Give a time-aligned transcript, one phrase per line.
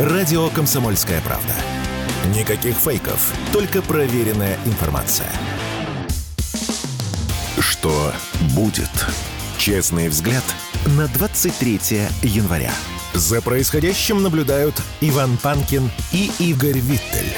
[0.00, 1.52] Радио «Комсомольская правда».
[2.34, 5.30] Никаких фейков, только проверенная информация.
[7.58, 8.10] Что
[8.54, 8.88] будет?
[9.58, 10.42] Честный взгляд
[10.96, 11.80] на 23
[12.22, 12.72] января.
[13.12, 17.36] За происходящим наблюдают Иван Панкин и Игорь Виттель.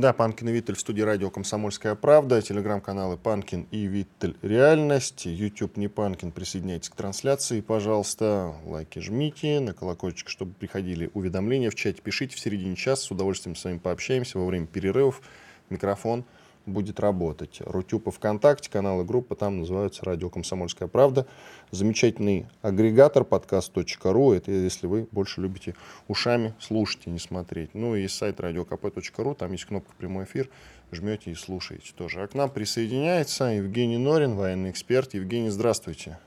[0.00, 4.34] Да, Панкин и Виттель в студии радио «Комсомольская правда», телеграм-каналы «Панкин» и «Виттель.
[4.40, 6.32] Реальность», YouTube «Не Панкин».
[6.32, 12.00] Присоединяйтесь к трансляции, пожалуйста, лайки жмите, на колокольчик, чтобы приходили уведомления в чате.
[12.00, 15.20] Пишите в середине часа, с удовольствием с вами пообщаемся во время перерывов.
[15.68, 16.24] Микрофон–
[16.70, 17.60] будет работать.
[17.64, 21.26] Рутюб и ВКонтакте, каналы группы, там называются «Радио Комсомольская правда».
[21.70, 25.74] Замечательный агрегатор подкаст.ру, это если вы больше любите
[26.08, 27.74] ушами слушать и не смотреть.
[27.74, 30.48] Ну и сайт radiokp.ru, там есть кнопка «Прямой эфир»,
[30.90, 32.22] жмете и слушаете тоже.
[32.22, 35.14] А к нам присоединяется Евгений Норин, военный эксперт.
[35.14, 36.18] Евгений, здравствуйте.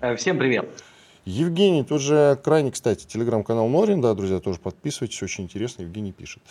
[0.00, 0.68] Э, всем привет.
[1.24, 6.42] Евгений, тут же крайне, кстати, телеграм-канал Норин, да, друзья, тоже подписывайтесь, очень интересно, Евгений пишет.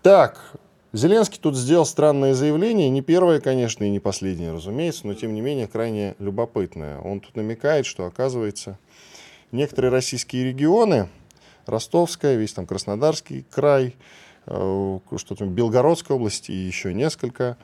[0.00, 0.56] Так,
[0.96, 5.42] Зеленский тут сделал странное заявление, не первое, конечно, и не последнее, разумеется, но тем не
[5.42, 7.00] менее крайне любопытное.
[7.00, 8.78] Он тут намекает, что, оказывается,
[9.52, 11.10] некоторые российские регионы,
[11.66, 13.94] Ростовская, весь там Краснодарский край,
[14.46, 17.58] э, что там Белгородская область и еще несколько,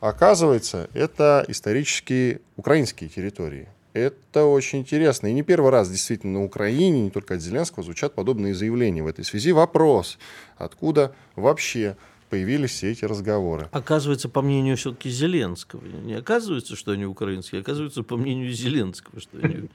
[0.00, 3.68] оказывается, это исторические украинские территории.
[3.92, 5.28] Это очень интересно.
[5.28, 9.06] И не первый раз действительно на Украине, не только от Зеленского, звучат подобные заявления в
[9.06, 9.52] этой связи.
[9.52, 10.18] Вопрос,
[10.58, 11.96] откуда вообще
[12.28, 13.68] появились все эти разговоры.
[13.72, 15.82] Оказывается, по мнению все-таки Зеленского.
[15.84, 19.68] Не оказывается, что они украинские, оказывается, по мнению Зеленского, что они...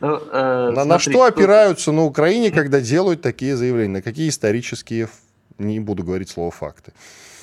[0.00, 3.94] Ну, э, на, что опираются на Украине, когда делают такие заявления?
[3.94, 5.08] На какие исторические,
[5.58, 6.92] не буду говорить слово факты?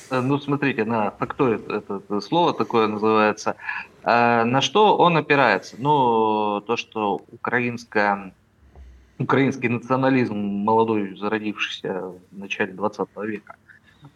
[0.09, 3.55] Э, ну, смотрите, на фактоид это слово такое называется.
[4.03, 5.75] Э, на что он опирается?
[5.79, 8.33] Ну, то, что украинская
[9.19, 13.55] украинский национализм, молодой, зародившийся в начале 20 века,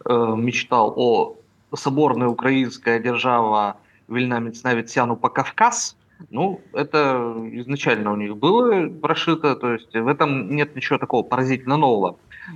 [0.05, 1.35] мечтал о
[1.75, 3.75] соборной украинская держава
[4.09, 5.95] вільна міцна від Сяну по Кавказ,
[6.31, 11.77] ну, это изначально у них было прошито, то есть в этом нет ничего такого поразительно
[11.77, 12.15] нового.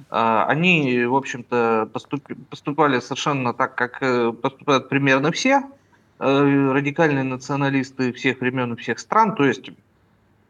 [0.09, 1.89] Э, они, в общем-то,
[2.49, 5.63] поступали совершенно так, как э, поступают примерно все
[6.19, 9.71] радикальные националисты всех времен и всех стран, то есть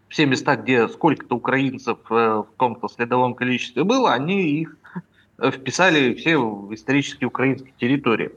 [0.10, 4.85] все места, где сколько-то украинцев в каком-то следовом количестве было, они их Э,
[5.39, 6.37] вписали все
[6.71, 8.31] исторические украинские территории.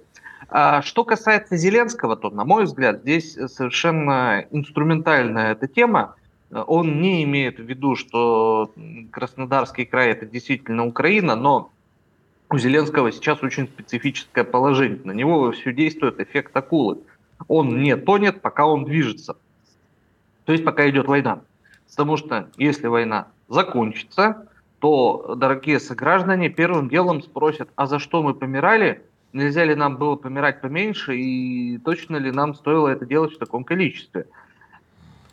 [0.49, 6.15] А что касается Зеленского, то, на мой взгляд, здесь совершенно инструментальная эта тема.
[6.51, 8.73] Он не имеет в виду, что
[9.11, 11.71] Краснодарский край это действительно Украина, но
[12.49, 14.99] у Зеленского сейчас очень специфическое положение.
[15.03, 16.97] На него все действует эффект акулы.
[17.47, 19.37] Он не тонет, пока он движется.
[20.45, 21.41] То есть пока идет война.
[21.87, 24.48] Потому что если война закончится,
[24.79, 29.03] то, дорогие сограждане, первым делом спросят, а за что мы помирали,
[29.33, 33.63] нельзя ли нам было помирать поменьше, и точно ли нам стоило это делать в таком
[33.63, 34.25] количестве.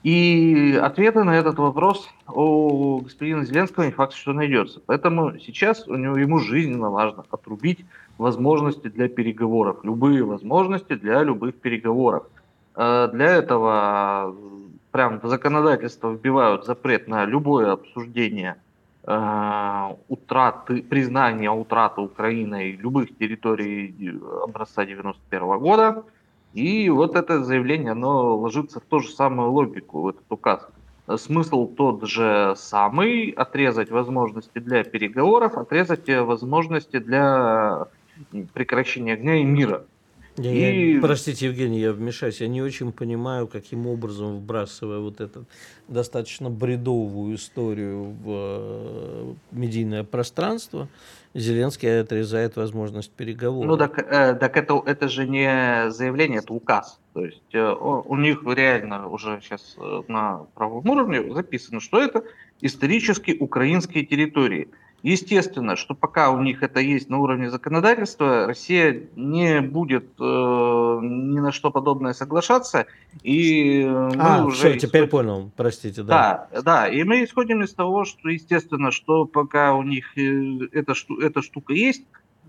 [0.03, 4.81] И ответа на этот вопрос у господина Зеленского не факт, что найдется.
[4.87, 7.84] Поэтому сейчас у него, ему жизненно важно отрубить
[8.17, 12.25] возможности для переговоров, любые возможности для любых переговоров.
[12.77, 14.37] Э, для этого
[14.93, 18.57] прям в законодательство вбивают запрет на любое обсуждение
[19.06, 23.94] утраты, признания утраты Украиной любых территорий
[24.43, 26.05] образца 91 года.
[26.55, 30.66] И вот это заявление, оно ложится в ту же самую логику, в этот указ.
[31.16, 37.87] Смысл тот же самый, отрезать возможности для переговоров, отрезать возможности для
[38.55, 39.84] прекращения огня и мира.
[40.38, 40.94] Я, и...
[40.94, 42.41] я, простите, Евгений, я вмешаюсь.
[42.41, 45.47] Я не очень понимаю, каким образом, вбрасывая вот эту
[45.88, 50.88] достаточно бредовую историю в э, медийное пространство,
[51.34, 53.66] Зеленский отрезает возможность переговоров.
[53.66, 56.98] Ну так, э, так это, это же не заявление, это указ.
[57.12, 62.24] То есть э, у них реально уже сейчас э, на правом уровне записано, что это
[62.60, 64.68] исторически украинские территории.
[65.03, 71.39] Естественно, что пока у них это есть на уровне законодательства, Россия не будет э, ни
[71.39, 72.87] на что подобное соглашаться.
[73.22, 74.89] И мы а, уже все, исход...
[74.89, 76.48] теперь понял, простите, да.
[76.51, 80.95] Да, да, и мы исходим из того, что, естественно, что пока у них э, эта,
[81.21, 82.03] эта штука есть,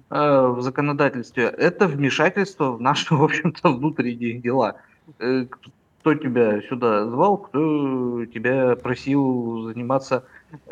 [0.10, 4.78] э, в законодательстве, это вмешательство в наши, в общем-то, внутренние дела.
[5.20, 5.46] Э,
[6.08, 10.24] кто тебя сюда звал, кто тебя просил заниматься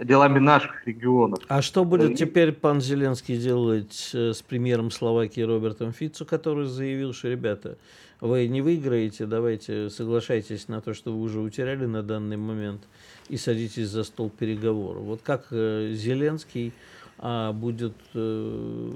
[0.02, 1.40] делами наших регионов.
[1.48, 2.16] А что будет и...
[2.16, 7.78] теперь пан Зеленский делать э, с премьером Словакии Робертом Фицу, который заявил, что, ребята,
[8.22, 12.84] вы не выиграете, давайте соглашайтесь на то, что вы уже утеряли на данный момент,
[13.28, 15.04] и садитесь за стол переговоров.
[15.04, 16.74] Вот как э, Зеленский
[17.18, 17.94] а, будет...
[18.14, 18.92] Э,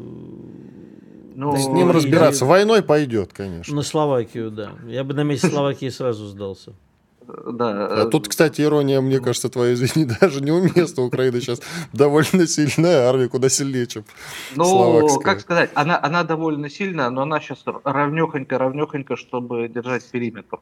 [1.35, 2.45] ну, с ним разбираться.
[2.45, 3.75] Войной пойдет, конечно.
[3.75, 4.73] На Словакию, да.
[4.87, 6.73] Я бы на месте Словакии сразу сдался.
[7.45, 7.87] Да.
[7.87, 11.03] А тут, кстати, ирония, мне кажется, твоя, извини, даже неуместна.
[11.03, 11.61] Украина сейчас
[11.93, 14.03] довольно сильная армия, куда сильнее, чем
[14.55, 15.23] Ну, словакская.
[15.23, 20.59] как сказать, она, она довольно сильная, но она сейчас равнехонько-равнехонько, чтобы держать периметр.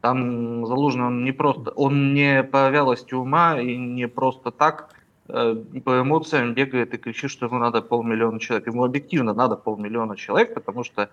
[0.00, 4.88] Там Залужный, он не просто, он не по вялости ума и не просто так
[5.28, 5.54] э,
[5.84, 8.66] по эмоциям бегает и кричит, что ему надо полмиллиона человек.
[8.66, 11.10] Ему объективно надо полмиллиона человек, потому что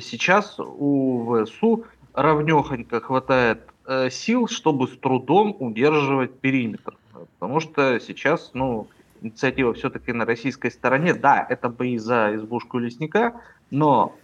[0.00, 6.96] сейчас у ВСУ равнехонько хватает Э, сил, чтобы с трудом удерживать периметр.
[7.38, 8.86] Потому что сейчас, ну,
[9.20, 11.12] инициатива все-таки на российской стороне.
[11.12, 13.34] Да, это бои за избушку лесника,
[13.70, 14.14] но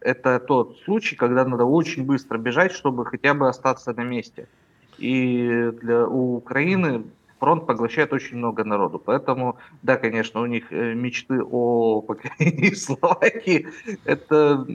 [0.00, 4.48] это тот случай, когда надо очень быстро бежать, чтобы хотя бы остаться на месте.
[4.98, 7.04] И для у Украины
[7.38, 8.98] фронт поглощает очень много народу.
[8.98, 13.68] Поэтому, да, конечно, у них э, мечты о покорении Словакии,
[14.04, 14.66] это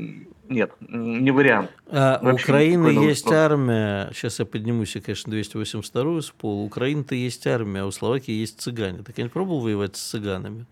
[0.49, 1.71] нет, не вариант.
[1.89, 3.35] А у Украины есть устройства.
[3.35, 7.91] армия, сейчас я поднимусь, я, конечно, 282 с пола, у Украины-то есть армия, а у
[7.91, 9.03] Словакии есть цыгане.
[9.03, 10.65] Так я не пробовал воевать с цыганами?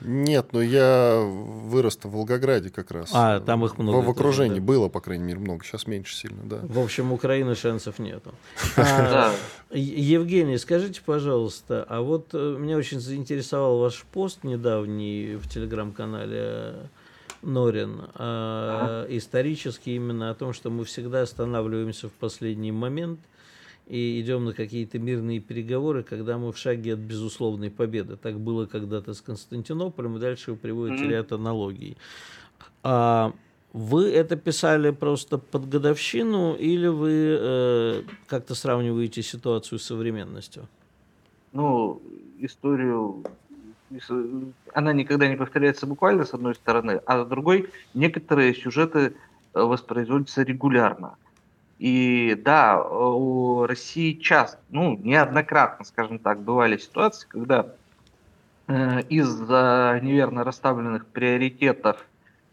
[0.00, 3.10] Нет, но я вырос в Волгограде как раз.
[3.12, 4.02] А, там их много.
[4.02, 4.64] В, в окружении да.
[4.64, 5.64] было, по крайней мере, много.
[5.64, 6.60] Сейчас меньше сильно, да.
[6.62, 8.32] В общем, Украины шансов нету.
[8.76, 9.32] А,
[9.70, 16.90] Евгений, скажите, пожалуйста, а вот э, меня очень заинтересовал ваш пост недавний в телеграм-канале
[17.42, 23.20] Норин, а, исторически именно о том, что мы всегда останавливаемся в последний момент
[23.86, 28.16] и идем на какие-то мирные переговоры, когда мы в шаге от безусловной победы.
[28.16, 31.10] Так было когда-то с Константинополем, и дальше вы приводите mm-hmm.
[31.10, 31.96] ряд аналогий.
[32.82, 33.32] А,
[33.72, 40.66] вы это писали просто под годовщину или вы э, как-то сравниваете ситуацию с современностью?
[41.52, 42.00] Ну,
[42.38, 43.24] историю
[44.72, 49.14] она никогда не повторяется буквально с одной стороны, а с другой некоторые сюжеты
[49.54, 51.16] э, воспроизводятся регулярно.
[51.78, 57.66] И да, у России часто, ну, неоднократно, скажем так, бывали ситуации, когда
[58.68, 62.04] э, из-за неверно расставленных приоритетов,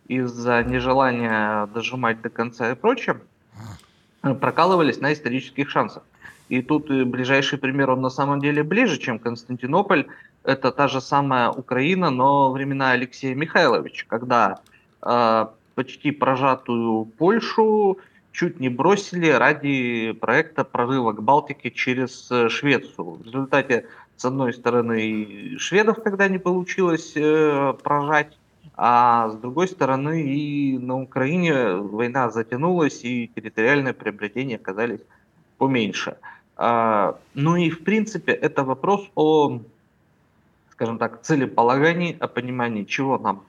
[0.08, 3.22] из-за нежелания дожимать до конца и прочее,
[4.24, 6.04] э, прокалывались на исторических шансах.
[6.50, 10.08] И тут ближайший пример, он на самом деле ближе, чем Константинополь.
[10.44, 14.60] Это та же самая Украина, но времена Алексея Михайловича, когда
[15.02, 15.46] э,
[15.76, 18.00] почти прожатую Польшу
[18.32, 23.12] чуть не бросили ради проекта прорыва к Балтике через э, Швецию.
[23.12, 23.86] В результате,
[24.16, 28.38] с одной стороны, шведов тогда не получилось э, прожать,
[28.76, 35.02] а с другой стороны и на Украине война затянулась, и территориальные приобретения оказались
[35.58, 36.18] поменьше.
[36.56, 39.60] А, ну и, в принципе, это вопрос о,
[40.72, 43.44] скажем так, целеполагании, о понимании, чего нам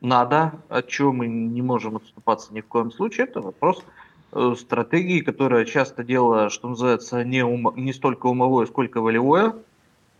[0.00, 3.26] надо, от чего мы не можем отступаться ни в коем случае.
[3.26, 4.09] Это вопрос э,
[4.56, 9.54] стратегии, которая часто дело, что называется, не, ум, не столько умовое, сколько волевое.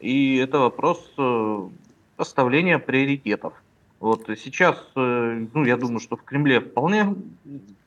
[0.01, 1.69] И это вопрос э,
[2.17, 3.53] расставления приоритетов.
[4.01, 7.15] Вот сейчас, э, ну, я думаю, что в Кремле вполне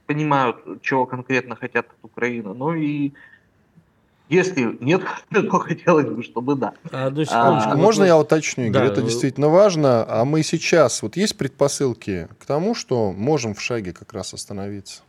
[0.06, 2.54] понимают, чего конкретно хотят от Украины.
[2.54, 3.14] Ну и
[4.30, 6.74] если нет, то хотелось бы, чтобы да.
[6.92, 8.88] А, одну а, а можно я уточню, Игорь?
[8.88, 8.94] Да.
[8.94, 10.06] Это действительно важно.
[10.08, 15.02] А мы сейчас, вот есть предпосылки к тому, что можем в шаге как раз остановиться?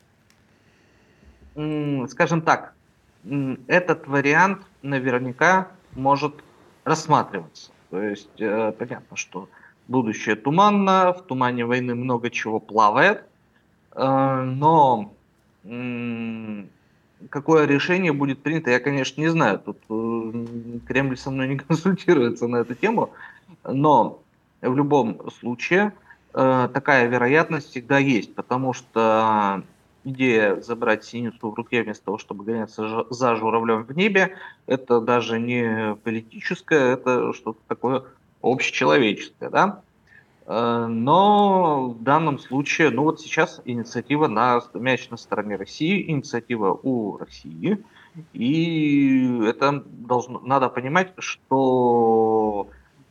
[1.54, 2.74] Скажем так,
[3.68, 6.34] этот вариант наверняка может
[6.84, 7.70] рассматриваться.
[7.90, 9.48] То есть э, понятно, что
[9.88, 13.24] будущее туманно, в тумане войны много чего плавает,
[13.92, 15.12] э, но
[17.30, 19.58] какое решение будет принято, я, конечно, не знаю.
[19.60, 20.46] Тут э,
[20.86, 23.10] Кремль со мной не консультируется на эту тему,
[23.62, 24.20] но
[24.60, 25.92] в любом случае
[26.32, 29.62] такая вероятность всегда есть, потому что
[30.04, 35.38] идея забрать синицу в руке вместо того, чтобы гоняться за журавлем в небе, это даже
[35.40, 38.04] не политическое, это что-то такое
[38.42, 39.82] общечеловеческое, да?
[40.46, 46.78] Э, но в данном случае, ну вот сейчас инициатива на мяч на стороне России, инициатива
[46.82, 47.82] у России,
[48.32, 52.68] и это должно, надо понимать, что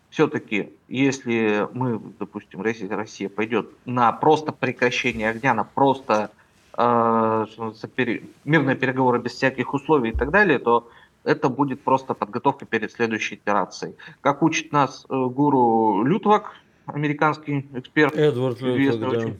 [0.09, 6.42] все-таки, если мы, допустим, Россия, Россия пойдет на просто прекращение огня, на просто э,
[6.75, 10.89] мирные переговоры без всяких условий и так далее, то
[11.23, 13.95] это будет просто подготовка перед следующей операцией.
[14.21, 16.53] Как учит нас э, гуру Лютвак,
[16.85, 18.15] американский эксперт.
[18.15, 19.33] Эдвард Лютвак, да.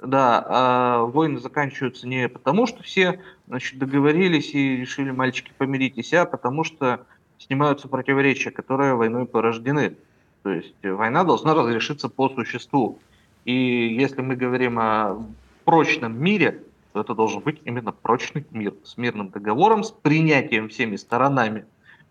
[0.00, 6.24] Да, э, войны заканчиваются не потому, что все значит, договорились и решили, мальчики, помиритесь, а
[6.24, 7.00] потому что
[7.38, 9.96] снимаются противоречия, которые войной порождены.
[10.44, 13.00] То есть война должна разрешиться по существу.
[13.44, 15.26] И если мы говорим о
[15.64, 16.62] прочном мире,
[16.98, 21.64] то это должен быть именно прочный мир с мирным договором, с принятием всеми сторонами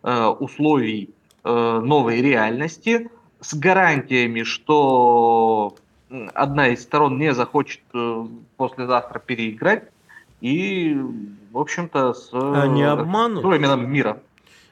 [0.03, 1.09] э, условий
[1.43, 3.09] э, новой реальности,
[3.41, 5.75] с гарантиями, что
[6.33, 8.25] одна из сторон не захочет э,
[8.55, 9.89] послезавтра переиграть,
[10.39, 10.95] и,
[11.51, 13.43] в общем-то, с Они обманут.
[13.43, 14.21] временем мира.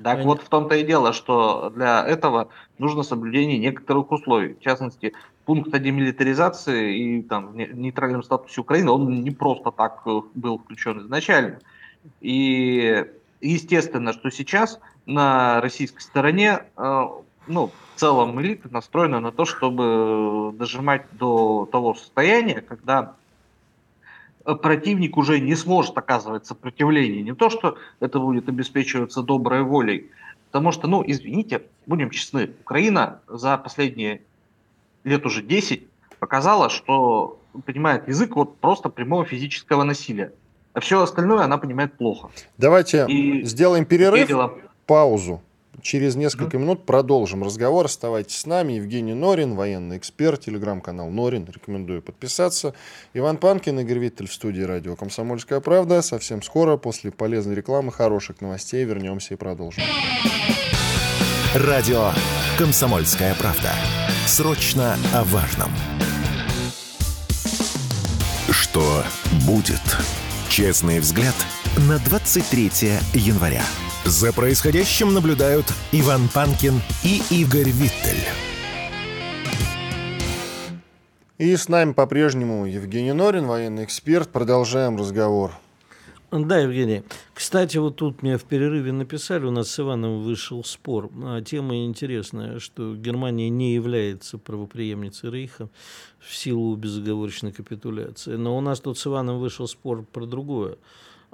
[0.04, 0.25] Так Они...
[0.25, 4.54] вот в том-то и дело, что для этого нужно соблюдение некоторых условий.
[4.54, 5.14] В частности,
[5.46, 11.00] пункт о демилитаризации и там, нейтральном статусе Украины, он не просто так э, был включен
[11.02, 11.60] изначально.
[12.22, 13.06] И
[13.42, 17.04] естественно, что сейчас на российской стороне э,
[17.48, 23.16] ну, в целом элита настроена на то, чтобы дожимать до того состояния, когда
[24.54, 27.24] противник уже не сможет оказывать сопротивление.
[27.24, 30.12] Не то, что это будет обеспечиваться доброй волей,
[30.52, 34.22] потому что, ну, извините, будем честны, Украина за последние
[35.04, 35.84] лет уже 10
[36.20, 40.32] показала, что понимает язык вот просто прямого физического насилия.
[40.74, 42.30] А все остальное она понимает плохо.
[42.58, 44.30] Давайте И сделаем перерыв,
[44.86, 45.42] паузу.
[45.82, 47.86] Через несколько минут продолжим разговор.
[47.86, 48.74] Оставайтесь с нами.
[48.74, 51.46] Евгений Норин, военный эксперт, телеграм-канал Норин.
[51.46, 52.74] Рекомендую подписаться.
[53.13, 56.01] Иван Панкин, Игорь Виттель в студии радио «Комсомольская правда».
[56.01, 59.84] Совсем скоро, после полезной рекламы, хороших новостей, вернемся и продолжим.
[61.53, 62.12] Радио
[62.58, 63.72] «Комсомольская правда».
[64.25, 65.72] Срочно о важном.
[68.50, 69.03] Что
[69.46, 69.82] будет?
[70.50, 71.36] Честный взгляд
[71.88, 72.72] на 23
[73.13, 73.63] января.
[74.06, 78.24] За происходящим наблюдают Иван Панкин и Игорь Виттель.
[81.40, 84.30] И с нами по-прежнему Евгений Норин, военный эксперт.
[84.30, 85.54] Продолжаем разговор.
[86.32, 87.02] Да, Евгений.
[87.34, 91.10] Кстати, вот тут мне в перерыве написали, у нас с Иваном вышел спор.
[91.24, 95.68] А, тема интересная, что Германия не является правоприемницей Рейха
[96.20, 98.36] в силу безоговорочной капитуляции.
[98.36, 100.78] Но у нас тут с Иваном вышел спор про другое.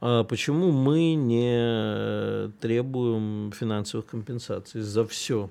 [0.01, 5.49] А почему мы не требуем финансовых компенсаций за все?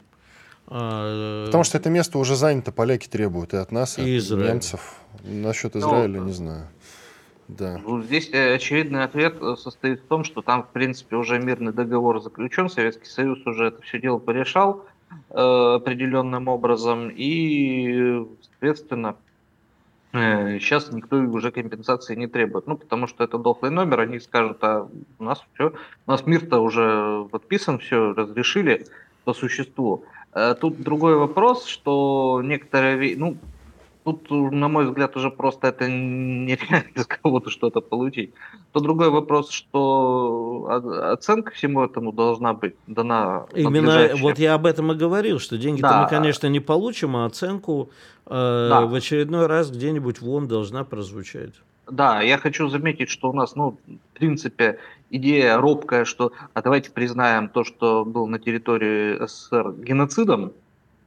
[0.66, 4.52] А, Потому что это место уже занято, поляки требуют и от нас, и, от Израиль.
[4.52, 4.96] немцев.
[5.22, 6.68] Насчет ну, Израиля ну, не знаю.
[7.46, 7.80] Да.
[7.84, 11.72] Ну, здесь э, очевидный ответ э, состоит в том, что там, в принципе, уже мирный
[11.72, 14.84] договор заключен, Советский Союз уже это все дело порешал
[15.30, 19.16] э, определенным образом, и, соответственно,
[20.12, 22.66] Сейчас никто уже компенсации не требует.
[22.66, 24.88] Ну, потому что это дохлый номер, они скажут, а
[25.18, 25.72] у нас все,
[26.06, 28.86] у нас мир-то уже подписан, все разрешили
[29.24, 30.04] по существу.
[30.32, 33.36] Э, тут другой вопрос, что некоторые, ну,
[34.04, 38.32] тут, на мой взгляд, уже просто это нереально из кого-то что-то получить.
[38.72, 40.66] То другой вопрос, что
[41.12, 43.46] оценка всему этому должна быть дана.
[43.54, 46.02] Именно вот я об этом и говорил, что деньги-то да.
[46.02, 47.90] мы, конечно, не получим, а оценку
[48.26, 48.30] э,
[48.70, 48.86] да.
[48.86, 51.54] в очередной раз где-нибудь вон должна прозвучать.
[51.90, 54.78] Да, я хочу заметить, что у нас, ну, в принципе,
[55.10, 60.52] идея робкая, что а давайте признаем то, что был на территории СССР геноцидом,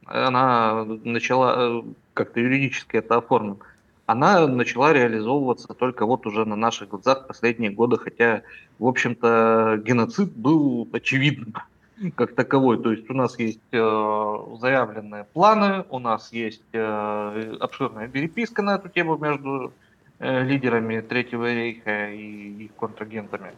[0.06, 1.82] она начала э,
[2.14, 3.58] как-то юридически это оформлено,
[4.06, 8.42] она начала реализовываться только вот уже на наших глазах последние годы, хотя,
[8.78, 11.54] в общем-то, геноцид был очевидным
[12.16, 12.82] как таковой.
[12.82, 18.74] То есть у нас есть э, заявленные планы, у нас есть э, обширная переписка на
[18.74, 19.72] эту тему между
[20.18, 23.52] э, лидерами Третьего рейха и их контрагентами,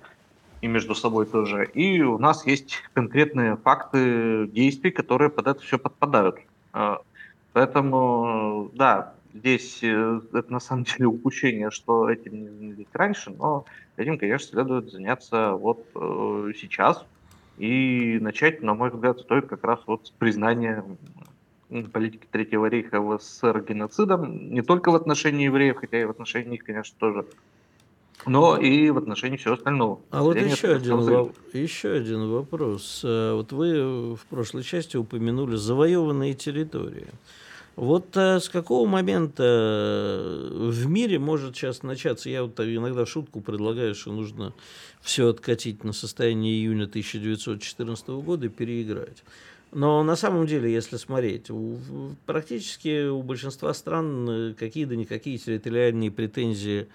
[0.61, 1.65] и между собой тоже.
[1.75, 6.37] И у нас есть конкретные факты действий, которые под это все подпадают.
[7.57, 13.65] Поэтому, да, здесь э, это на самом деле упущение, что этим не занялись раньше, но
[13.97, 17.03] этим, конечно, следует заняться вот э, сейчас.
[17.57, 20.85] И начать, на мой взгляд, стоит как раз вот с признания
[21.95, 26.51] политики Третьего рейха в СССР геноцидом, не только в отношении евреев, хотя и в отношении
[26.51, 27.25] них, конечно, тоже,
[28.26, 30.00] но и в отношении всего остального.
[30.11, 33.02] А вот еще один, во- еще один вопрос.
[33.04, 37.06] Э, вот вы в прошлой части упомянули завоеванные территории.
[37.76, 43.40] Вот э, с какого момента э, в мире может сейчас начаться, я вот иногда шутку
[43.40, 44.52] предлагаю, что нужно
[45.00, 49.23] все откатить на состояние июня 1914 года и переиграть.
[49.73, 51.76] Но на самом деле, если смотреть, у,
[52.25, 56.88] практически у большинства стран какие-то никакие территориальные претензии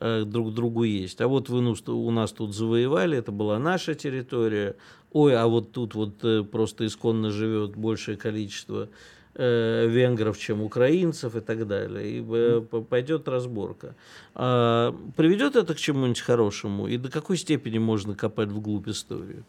[0.00, 1.20] э, друг другу есть.
[1.20, 4.76] А вот вы ну, у нас тут завоевали, это была наша территория.
[5.12, 8.88] Ой, а вот тут вот э, просто исконно живет большее количество
[9.34, 12.18] э, венгров, чем украинцев и так далее.
[12.18, 13.94] И э, пойдет разборка.
[14.34, 16.88] А, приведет это к чему-нибудь хорошему?
[16.88, 19.44] И до какой степени можно копать вглубь историю?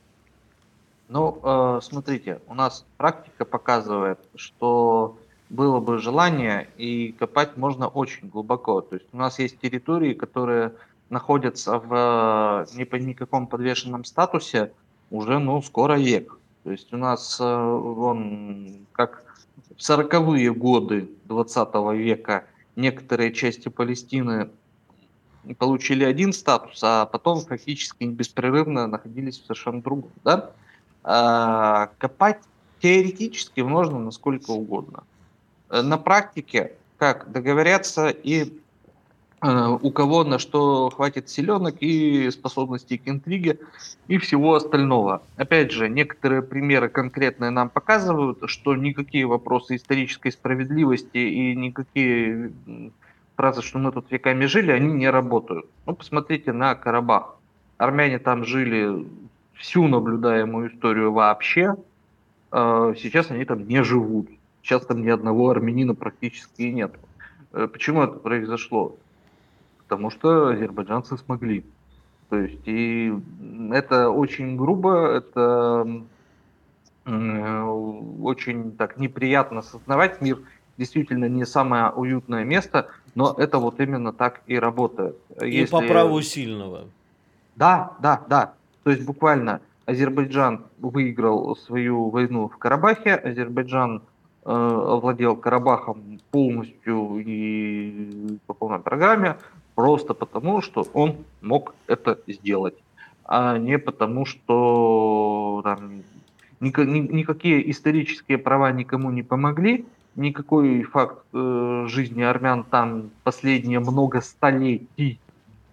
[1.10, 5.18] Ну, э, смотрите, у нас практика показывает, что
[5.50, 8.82] было бы желание, и копать можно очень глубоко.
[8.82, 10.74] То есть у нас есть территории, которые
[11.10, 14.72] находятся в не по никаком подвешенном статусе
[15.10, 16.38] уже, ну, скоро век.
[16.63, 19.24] То есть у нас э, он, как
[19.75, 24.50] в сороковые годы 20 века некоторые части Палестины
[25.58, 30.12] получили один статус, а потом фактически беспрерывно находились в совершенно другом.
[30.24, 30.51] Да?
[31.03, 32.41] А, копать
[32.82, 35.03] теоретически можно насколько угодно.
[35.70, 38.60] Э, на практике, как договорятся и
[39.42, 43.60] э, у кого на что хватит селенок и способностей к интриге
[44.08, 45.22] и всего остального.
[45.38, 52.52] Опять же, некоторые примеры конкретные нам показывают, что никакие вопросы исторической справедливости и никакие
[53.36, 55.66] фразы, что мы тут веками жили, они не работают.
[55.86, 57.36] Ну, посмотрите на Карабах.
[57.78, 59.08] Армяне там жили
[59.54, 61.76] всю наблюдаемую историю вообще.
[62.52, 64.30] Э, сейчас они там не живут.
[64.70, 66.94] Сейчас там ни одного армянина практически и нет.
[67.54, 68.96] Э, почему это произошло?
[69.80, 71.66] Потому что азербайджанцы смогли.
[72.30, 73.12] То есть, и
[73.72, 76.04] это очень грубо, это
[77.04, 80.22] очень так неприятно осознавать.
[80.22, 80.38] Мир
[80.78, 85.18] действительно не самое уютное место, но это вот именно так и работает.
[85.42, 85.72] И Если...
[85.72, 86.86] по праву сильного.
[87.56, 88.54] Да, да, да.
[88.84, 94.19] То есть буквально Азербайджан выиграл свою войну в Карабахе, Азербайджан э,
[94.51, 99.38] овладел Карабахом полностью и по полной программе,
[99.75, 102.75] просто потому, что он мог это сделать,
[103.25, 106.03] а не потому, что там,
[106.60, 113.79] ни, ни, никакие исторические права никому не помогли, никакой факт э, жизни армян там последние
[113.79, 115.20] много столетий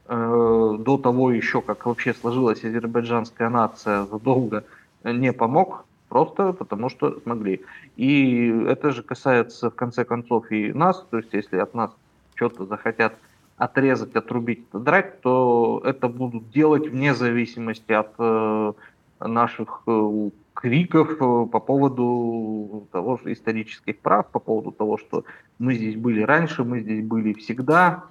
[0.08, 4.62] Э, до того еще, как вообще сложилась азербайджанская нация задолго,
[5.02, 7.62] не помог, просто потому что смогли.
[7.96, 11.90] И это же касается в конце концов и нас, то есть если от нас
[12.34, 13.14] что-то захотят
[13.56, 18.72] отрезать, отрубить, драть, то это будут делать вне зависимости от э,
[19.20, 25.24] наших э, криков по поводу того же исторических прав, по поводу того, что
[25.58, 28.04] мы здесь были раньше, мы здесь были всегда.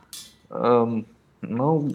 [0.50, 1.06] Эм,
[1.42, 1.90] ну,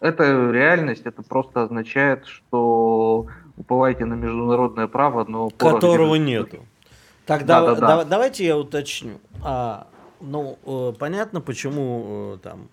[0.00, 5.50] это реальность, это просто означает, что уповайте на международное право, но...
[5.50, 6.58] Которого нету.
[7.26, 8.04] Тогда да, да, да.
[8.04, 9.18] давайте я уточню.
[9.42, 9.86] А,
[10.20, 12.68] ну, э, понятно, почему э, там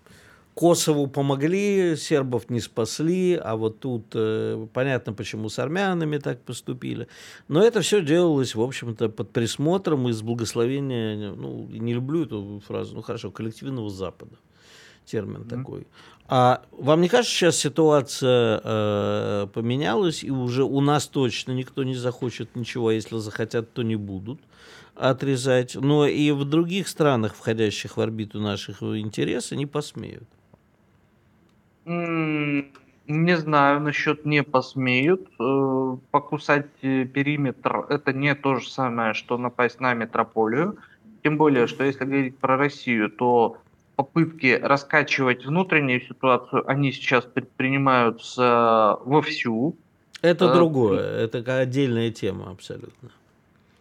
[0.56, 7.10] Косову помогли, сербов не спасли, а вот тут э, понятно, почему с армянами так поступили.
[7.50, 12.62] Но это все делалось, в общем-то, под присмотром и с благословения, ну, не люблю эту
[12.66, 14.38] фразу, ну хорошо, коллективного Запада
[15.06, 15.50] термин mm-hmm.
[15.50, 15.88] такой.
[16.28, 21.94] А вам не кажется, сейчас ситуация э, поменялась, и уже у нас точно никто не
[21.94, 24.40] захочет ничего, а если захотят, то не будут
[24.96, 25.76] отрезать.
[25.76, 30.28] Но и в других странах, входящих в орбиту наших интересов, не посмеют.
[31.86, 35.30] Не знаю, насчет не посмеют.
[35.40, 40.78] Э, покусать э, периметр– это не то же самое, что напасть на метрополию.
[41.24, 43.58] Тем более, что если говорить про Россию, то
[43.96, 49.76] попытки раскачивать внутреннюю ситуацию, они сейчас предпринимаются вовсю.
[50.22, 53.10] Это э, другое, это отдельная тема абсолютно.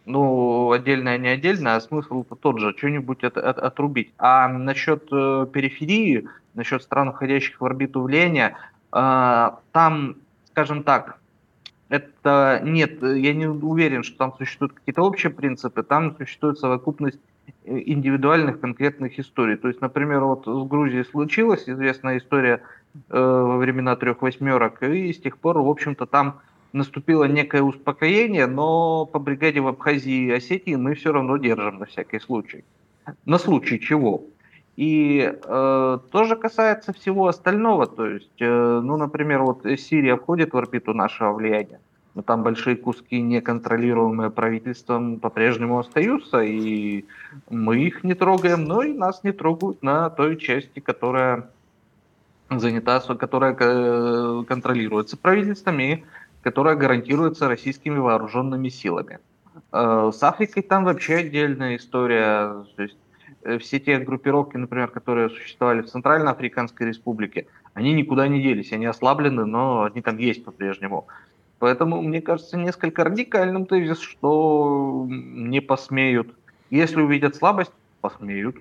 [0.05, 4.13] Ну, отдельная не отдельная, а смысл тот же, что-нибудь от, от, отрубить.
[4.17, 8.55] А насчет э, периферии, насчет стран, входящих в орбиту влияния,
[8.91, 10.15] э, там,
[10.51, 11.19] скажем так,
[11.89, 17.19] это нет, я не уверен, что там существуют какие-то общие принципы, там существует совокупность
[17.65, 19.57] индивидуальных конкретных историй.
[19.57, 22.61] То есть, например, вот с Грузией случилась известная история
[23.09, 26.39] э, во времена трех восьмерок, и с тех пор, в общем-то, там
[26.73, 31.85] наступило некое успокоение, но по бригаде в Абхазии и Осетии мы все равно держим на
[31.85, 32.63] всякий случай.
[33.25, 34.23] На случай чего?
[34.75, 37.87] И э, тоже касается всего остального.
[37.87, 41.79] То есть, э, ну, например, вот Сирия входит в орбиту нашего влияния
[42.15, 47.05] но там большие куски, неконтролируемые правительством, по-прежнему остаются, и
[47.49, 51.49] мы их не трогаем, но и нас не трогают на той части, которая
[52.49, 56.03] занята, которая э, контролируется правительством и
[56.41, 59.19] которая гарантируется российскими вооруженными силами.
[59.73, 62.63] Э, с Африкой там вообще отдельная история.
[62.77, 62.97] То есть
[63.43, 68.85] э, все те группировки, например, которые существовали в Центральноафриканской республике, они никуда не делись, они
[68.85, 71.07] ослаблены, но они там есть по-прежнему.
[71.65, 76.31] Поэтому, мне кажется, несколько радикальным тезис, что не посмеют.
[76.69, 78.57] Если увидят слабость, посмеют.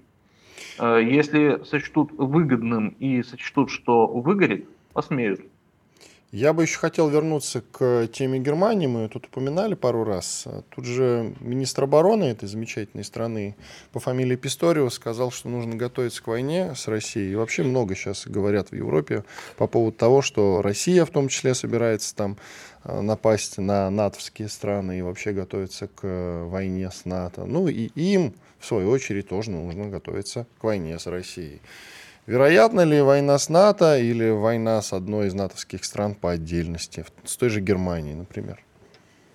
[0.79, 5.43] Э, если сочтут выгодным и сочтут, что выгорит, посмеют.
[6.35, 8.89] Я бы еще хотел вернуться к теме Германии.
[8.89, 10.49] Мы тут упоминали пару раз.
[10.75, 13.55] Тут же министр обороны этой замечательной страны
[13.93, 17.31] по фамилии Писториус сказал, что нужно готовиться к войне с Россией.
[17.31, 19.23] И вообще много сейчас говорят в Европе
[19.57, 22.37] по поводу того, что Россия в том числе собирается там
[22.83, 27.45] э, напасть на натовские страны и вообще готовиться к войне с НАТО.
[27.45, 31.61] Ну и им, в свою очередь, тоже нужно готовиться к войне с Россией.
[32.27, 37.37] Вероятно ли война с НАТО или война с одной из натовских стран по отдельности, с
[37.37, 38.61] той же Германией, например?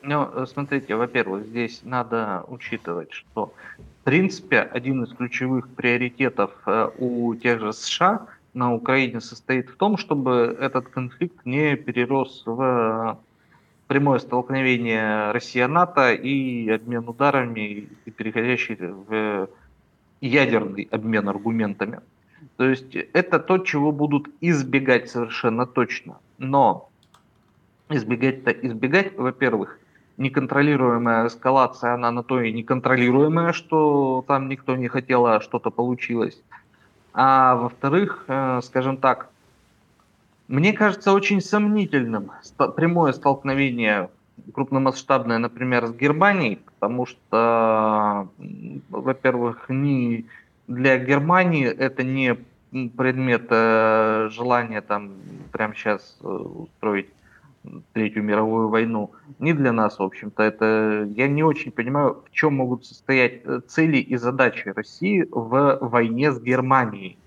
[0.01, 6.89] Ну, э, смотрите, во-первых, здесь надо учитывать, что, в принципе, один из ключевых приоритетов э,
[6.97, 8.25] у тех же США
[8.55, 13.19] на Украине состоит в том, чтобы этот конфликт не перерос в
[13.85, 19.47] прямое столкновение Россия-НАТО и обмен ударами, и переходящий в
[20.21, 21.99] ядерный обмен аргументами.
[22.59, 26.17] То есть это то, чего будут избегать совершенно точно.
[26.39, 26.89] Но
[27.87, 29.79] избегать-то избегать, во-первых,
[30.17, 36.37] неконтролируемая эскалация, она на то и неконтролируемая, что там никто не хотел, а что-то получилось.
[37.13, 39.29] А во-вторых, э, скажем так,
[40.49, 42.31] мне кажется очень сомнительным
[42.75, 44.09] прямое столкновение
[44.53, 48.27] крупномасштабное, например, с Германией, потому что,
[48.89, 50.25] во-первых, ни
[50.67, 52.37] для Германии это не
[52.71, 55.13] предмет э, желания там
[55.51, 57.07] прямо сейчас э, устроить
[57.93, 59.11] Третью мировую войну.
[59.37, 60.41] Не для нас, в общем-то.
[60.41, 65.77] Это я не очень понимаю, в чем могут состоять э, цели и задачи России в
[65.81, 67.17] войне с Германией.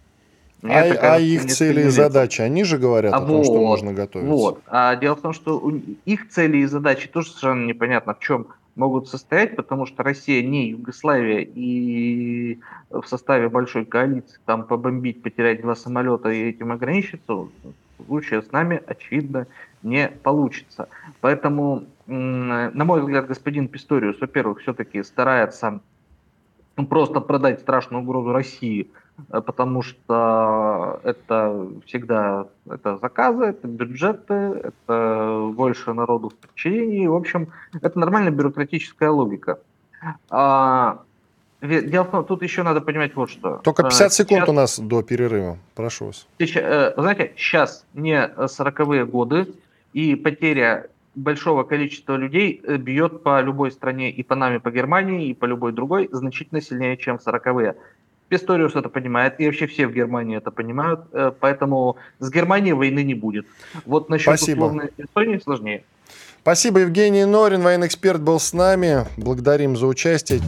[0.63, 3.45] Мне а, кажется, а их цели и задачи, они же говорят а о том, вот,
[3.45, 4.33] что можно готовиться.
[4.33, 4.63] Вот.
[4.69, 5.73] А дело в том, что
[6.05, 10.71] их цели и задачи тоже совершенно непонятно в чем могут состоять, потому что Россия не
[10.71, 12.59] Югославия, и
[12.91, 17.49] в составе большой коалиции там побомбить, потерять два самолета и этим ограничиться, в
[18.07, 19.47] случае с нами, очевидно,
[19.83, 20.89] не получится.
[21.21, 25.81] Поэтому, на мой взгляд, господин Писториус, во-первых, все-таки старается
[26.89, 28.91] просто продать страшную угрозу России–
[29.29, 37.07] потому что это всегда это заказы, это бюджеты, это больше народу в подчинении.
[37.07, 37.49] В общем,
[37.81, 39.59] это нормальная бюрократическая логика.
[40.31, 41.03] А,
[41.61, 43.61] дело в том, тут еще надо понимать вот что.
[43.63, 45.59] Только 50 сейчас, секунд у нас до перерыва.
[45.75, 46.27] Прошу вас.
[46.39, 49.47] Сейчас, э, знаете, сейчас не 40-е годы,
[49.93, 55.29] и потеря большого количества людей э, бьет по любой стране, и по нами, по Германии,
[55.29, 57.77] и по любой другой, значительно сильнее, чем в 40-е.
[58.33, 63.05] Писториус это понимает, и вообще все в Германии это понимают, э, поэтому с Германией войны
[63.05, 63.45] не будет.
[63.85, 64.65] Вот насчет Спасибо.
[64.65, 65.85] условной Эстонии сложнее.
[66.41, 69.05] Спасибо, Евгений Норин, военный эксперт, был с нами.
[69.19, 70.41] Благодарим за участие.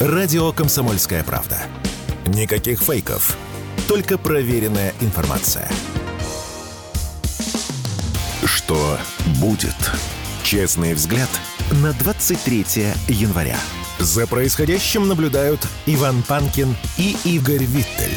[0.00, 1.58] Радио «Комсомольская правда».
[2.26, 3.36] Никаких фейков,
[3.86, 5.68] только проверенная информация.
[8.46, 8.96] Что
[9.38, 9.76] будет?
[10.42, 11.28] Честный взгляд
[11.82, 12.64] на 23
[13.08, 13.58] января.
[13.98, 18.16] За происходящим наблюдают Иван Панкин и Игорь Виттель.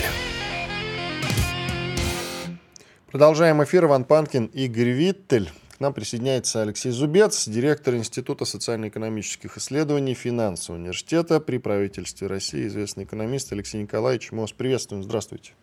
[3.11, 3.85] Продолжаем эфир.
[3.85, 5.49] Иван Панкин, Игорь Виттель.
[5.75, 13.05] К нам присоединяется Алексей Зубец, директор Института социально-экономических исследований финансового университета при правительстве России, известный
[13.05, 14.31] экономист Алексей Николаевич.
[14.31, 15.01] Мы вас приветствуем.
[15.03, 15.53] Здравствуйте.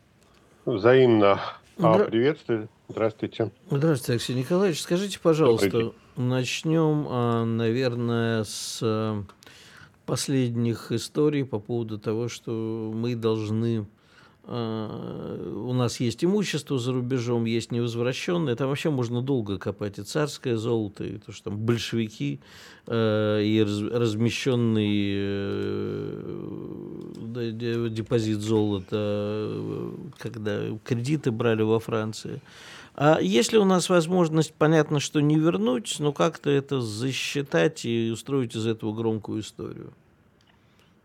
[0.66, 1.40] Взаимно
[1.78, 2.68] а, приветствую.
[2.88, 3.52] Здравствуйте.
[3.70, 4.82] Здравствуйте, Алексей Николаевич.
[4.82, 8.82] Скажите, пожалуйста, начнем, а, наверное, с
[10.08, 13.86] последних историй по поводу того, что мы должны
[14.50, 18.56] а, у нас есть имущество за рубежом, есть невозвращенное.
[18.56, 22.40] Там вообще можно долго копать и царское золото, и то, что там большевики,
[22.86, 26.30] э, и раз, размещенный э,
[27.90, 32.40] депозит золота, когда кредиты брали во Франции.
[33.00, 38.56] А если у нас возможность, понятно, что не вернуть, но как-то это засчитать и устроить
[38.56, 39.92] из этого громкую историю?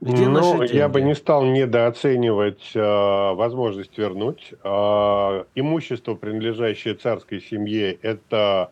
[0.01, 4.55] Где ну, я бы не стал недооценивать э, возможность вернуть.
[4.63, 8.71] Э, имущество, принадлежащее царской семье, это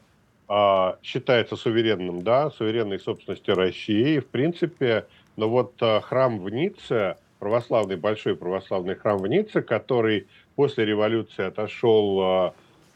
[0.50, 4.16] э, считается суверенным, да, суверенной собственностью России.
[4.16, 5.06] И, в принципе,
[5.36, 10.86] но ну вот э, храм в Ницце, православный, большой православный храм в Ницце, который после
[10.86, 12.52] революции отошел э,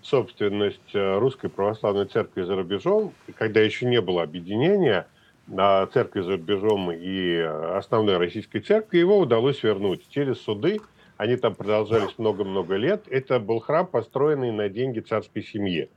[0.06, 5.08] собственность э, Русской Православной Церкви за рубежом, когда еще не было объединения,
[5.48, 10.80] церкви за рубежом и основной российской церкви, его удалось вернуть через суды.
[11.18, 13.04] Они там продолжались много-много лет.
[13.10, 15.90] Это был храм, построенный на деньги царской семьи.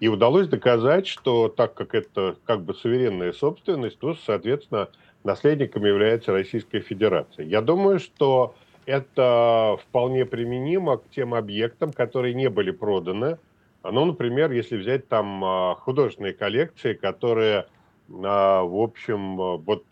[0.00, 4.88] И удалось доказать, что так как это как бы суверенная собственность, то, соответственно,
[5.22, 7.44] наследником является Российская Федерация.
[7.44, 8.54] Я думаю, что
[8.86, 13.38] это вполне применимо к тем объектам, которые не были проданы.
[13.90, 17.66] Ну, например, если взять там а, художественные коллекции, которые,
[18.10, 19.84] а, в общем, вот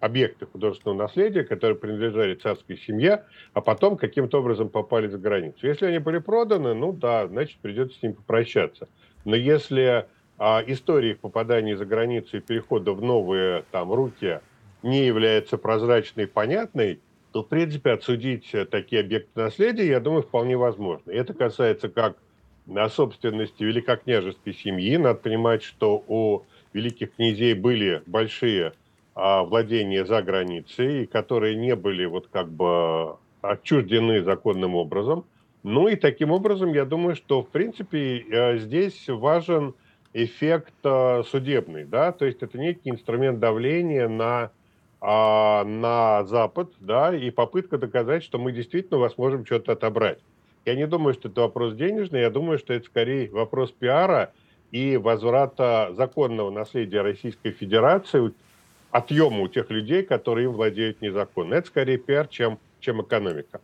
[0.00, 5.66] объекты художественного наследия, которые принадлежали царской семье, а потом каким-то образом попали за границу.
[5.66, 8.88] Если они были проданы, ну да, значит, придется с ним попрощаться.
[9.26, 10.06] Но если
[10.38, 14.40] а, история их попадания за границу и перехода в новые там руки
[14.82, 17.00] не является прозрачной и понятной,
[17.32, 21.10] то, в принципе, отсудить такие объекты наследия, я думаю, вполне возможно.
[21.10, 22.16] И это касается как
[22.66, 24.96] на собственности великокняжеской семьи.
[24.96, 28.72] Надо понимать, что у великих князей были большие
[29.14, 35.24] а, владения за границей, которые не были вот как бы отчуждены законным образом.
[35.62, 39.74] Ну и таким образом, я думаю, что, в принципе, э, здесь важен
[40.12, 44.50] эффект э, судебный, да, то есть это некий инструмент давления на,
[45.00, 50.18] а, на Запад, да, и попытка доказать, что мы действительно у вас можем что-то отобрать.
[50.64, 54.32] Я не думаю, что это вопрос денежный, я думаю, что это скорее вопрос пиара
[54.70, 58.32] и возврата законного наследия Российской Федерации,
[58.90, 61.54] отъема у тех людей, которые им владеют незаконно.
[61.54, 63.60] Это скорее пиар, чем, чем экономика.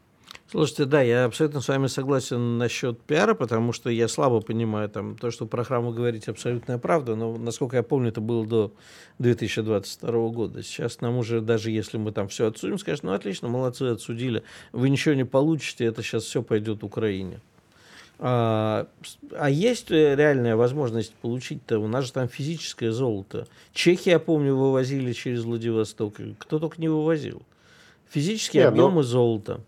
[0.50, 5.16] Слушайте, да, я абсолютно с вами согласен насчет пиара, потому что я слабо понимаю там
[5.16, 8.72] то, что про храм вы говорите, абсолютная правда, но, насколько я помню, это было до
[9.20, 10.64] 2022 года.
[10.64, 14.90] Сейчас нам уже, даже если мы там все отсудим, скажут, ну, отлично, молодцы, отсудили, вы
[14.90, 17.40] ничего не получите, это сейчас все пойдет Украине.
[18.18, 18.88] А,
[19.30, 21.78] а есть реальная возможность получить-то?
[21.78, 23.46] У нас же там физическое золото.
[23.72, 26.16] Чехи, я помню, вывозили через Владивосток.
[26.38, 27.40] Кто только не вывозил.
[28.10, 29.02] Физические Нет, ну, объемы но...
[29.04, 29.60] золота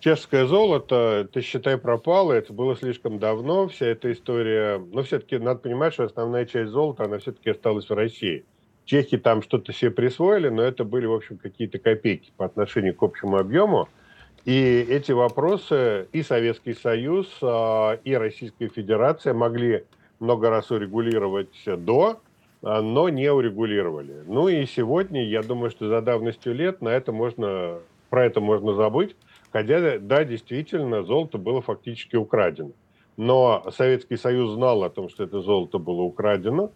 [0.00, 5.60] чешское золото, ты считай, пропало, это было слишком давно, вся эта история, но все-таки надо
[5.60, 8.44] понимать, что основная часть золота, она все-таки осталась в России.
[8.84, 13.02] Чехи там что-то себе присвоили, но это были, в общем, какие-то копейки по отношению к
[13.02, 13.88] общему объему.
[14.44, 19.84] И эти вопросы и Советский Союз, а, и Российская Федерация могли
[20.20, 22.20] много раз урегулировать до,
[22.62, 24.22] а, но не урегулировали.
[24.26, 28.72] Ну и сегодня, я думаю, что за давностью лет на это можно, про это можно
[28.72, 29.16] забыть,
[29.52, 32.72] Хотя, да, действительно, золото было фактически украдено.
[33.16, 36.70] Но Советский Союз знал о том, что это золото было украдено,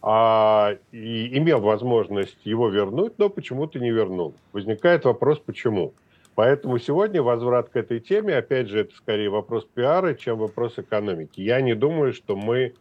[0.00, 4.34] а, и имел возможность его вернуть, но почему-то не вернул.
[4.52, 5.94] Возникает вопрос, почему.
[6.34, 11.40] Поэтому сегодня возврат к этой теме, опять же, это скорее вопрос пиара, чем вопрос экономики.
[11.40, 12.74] Я не думаю, что мы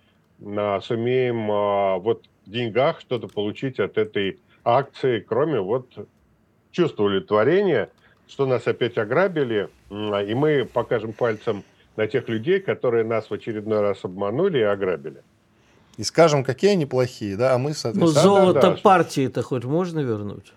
[0.46, 5.88] а, сумеем а, вот в деньгах что-то получить от этой акции, кроме вот
[6.72, 7.90] чувства удовлетворения–
[8.28, 11.64] что нас опять ограбили, и мы покажем пальцем
[11.96, 15.24] на тех людей, которые нас в очередной раз обманули и ограбили.
[15.98, 18.24] И скажем, какие они плохие, да, а мы, соответственно...
[18.24, 20.54] Ну, золото да, да, партии-то хоть можно вернуть?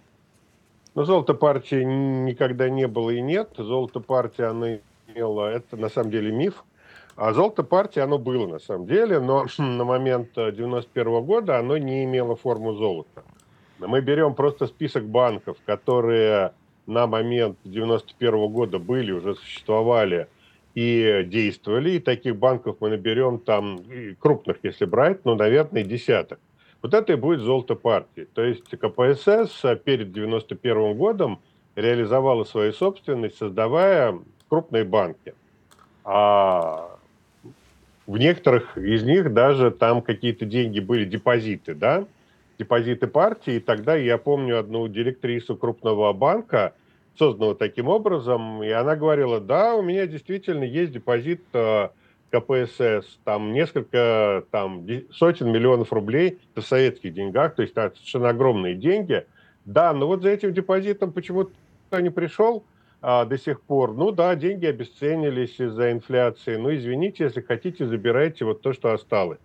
[0.94, 3.50] Ну, золото партии никогда не было и нет.
[3.56, 4.78] Золото партии, оно
[5.08, 6.64] имело, это на самом деле миф.
[7.16, 11.78] А золото партии, оно было на самом деле, но на момент 91 -го года оно
[11.78, 13.22] не имело форму золота.
[13.78, 16.52] Мы берем просто список банков, которые
[16.86, 20.26] на момент 91 года были, уже существовали
[20.74, 21.92] и действовали.
[21.92, 23.80] И таких банков мы наберем там,
[24.18, 26.38] крупных, если брать, ну, наверное, десяток.
[26.82, 28.26] Вот это и будет золото партии.
[28.32, 31.40] То есть КПСС перед 91 годом
[31.76, 35.34] реализовала свою собственность, создавая крупные банки.
[36.04, 36.88] А
[38.06, 42.06] в некоторых из них даже там какие-то деньги были депозиты, да,
[42.60, 43.54] депозиты партии.
[43.54, 46.74] И тогда я помню одну директрису крупного банка,
[47.18, 51.88] созданного таким образом, и она говорила, да, у меня действительно есть депозит э,
[52.30, 58.74] КПСС, там несколько, там сотен миллионов рублей в советских деньгах, то есть это совершенно огромные
[58.74, 59.26] деньги.
[59.64, 61.52] Да, но вот за этим депозитом почему-то
[62.00, 62.64] не пришел
[63.02, 63.92] а, до сих пор.
[63.92, 66.56] Ну да, деньги обесценились из-за инфляции.
[66.56, 69.40] Ну извините, если хотите, забирайте вот то, что осталось.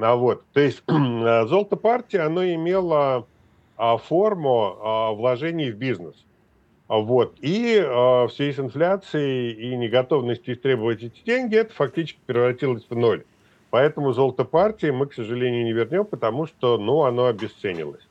[0.00, 3.26] А вот, то есть золото партии, оно имело
[3.76, 6.14] а, форму а, вложений в бизнес.
[6.86, 7.36] А вот.
[7.40, 12.94] И э, в связи с инфляцией и неготовностью истребовать эти деньги, это фактически превратилось в
[12.94, 13.24] ноль.
[13.70, 18.02] Поэтому золото партии мы, к сожалению, не вернем, потому что ну, оно обесценилось.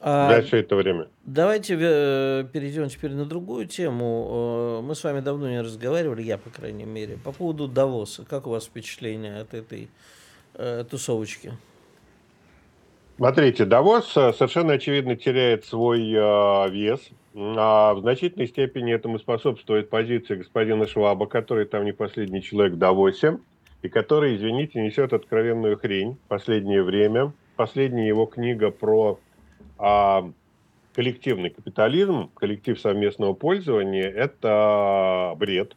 [0.00, 1.08] А, все это время.
[1.24, 4.80] Давайте э, перейдем теперь на другую тему.
[4.80, 8.24] Э, мы с вами давно не разговаривали, я, по крайней мере, по поводу Давоса.
[8.24, 9.88] Как у вас впечатление от этой
[10.56, 11.52] э, тусовочки?
[13.16, 17.00] Смотрите, Давос совершенно очевидно теряет свой э, вес.
[17.38, 22.78] А в значительной степени этому способствует позиция господина Шваба, который там не последний человек в
[22.78, 23.38] Давосе,
[23.82, 27.32] и который, извините, несет откровенную хрень в последнее время.
[27.56, 29.18] Последняя его книга про
[29.78, 30.30] а,
[30.94, 35.76] коллективный капитализм, коллектив совместного пользования– это бред.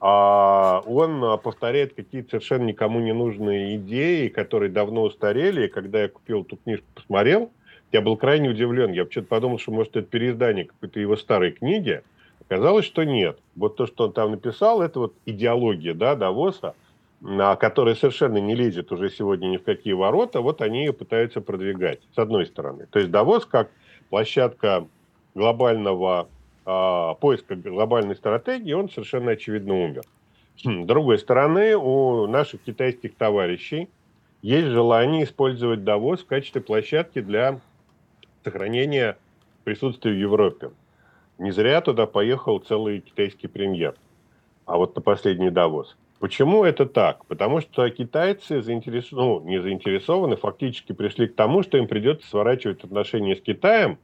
[0.00, 5.66] А он повторяет какие-то совершенно никому не нужные идеи, которые давно устарели.
[5.66, 7.50] И когда я купил эту книжку, посмотрел,
[7.90, 8.92] я был крайне удивлен.
[8.92, 12.02] Я вообще-то подумал, что, может, это переиздание какой-то его старой книги.
[12.48, 13.38] Оказалось, что нет.
[13.56, 16.74] Вот то, что он там написал, это вот идеология да, Давоса,
[17.58, 21.98] которая совершенно не лезет уже сегодня ни в какие ворота, вот они ее пытаются продвигать,
[22.14, 22.86] с одной стороны.
[22.90, 23.68] То есть Давос как
[24.08, 24.86] площадка
[25.34, 26.28] глобального
[27.20, 30.02] поиска глобальной стратегии, он совершенно очевидно умер.
[30.56, 33.88] С другой стороны, у наших китайских товарищей
[34.42, 37.60] есть желание использовать Давос в качестве площадки для
[38.44, 39.16] сохранения
[39.64, 40.70] присутствия в Европе.
[41.38, 43.94] Не зря туда поехал целый китайский премьер,
[44.66, 45.96] а вот на последний Давос.
[46.18, 47.24] Почему это так?
[47.26, 52.82] Потому что китайцы заинтересованы, ну, не заинтересованы, фактически пришли к тому, что им придется сворачивать
[52.82, 53.98] отношения с Китаем,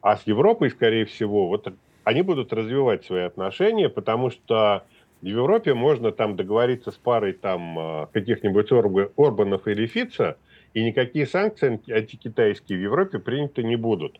[0.00, 1.72] а с Европой, скорее всего, вот
[2.08, 4.84] они будут развивать свои отношения, потому что
[5.20, 10.38] в Европе можно там договориться с парой там а, каких-нибудь Орбанов или Фица,
[10.72, 14.18] и никакие санкции антикитайские в Европе приняты не будут.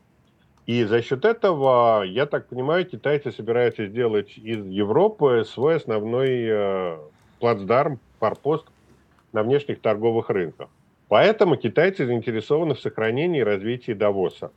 [0.67, 6.99] И за счет этого, я так понимаю, китайцы собираются сделать из Европы свой основной э,
[7.41, 8.67] плацдарм, форпост
[9.33, 10.69] на внешних торговых рынках.
[11.09, 14.51] Поэтому китайцы заинтересованы в сохранении и развитии Давоса.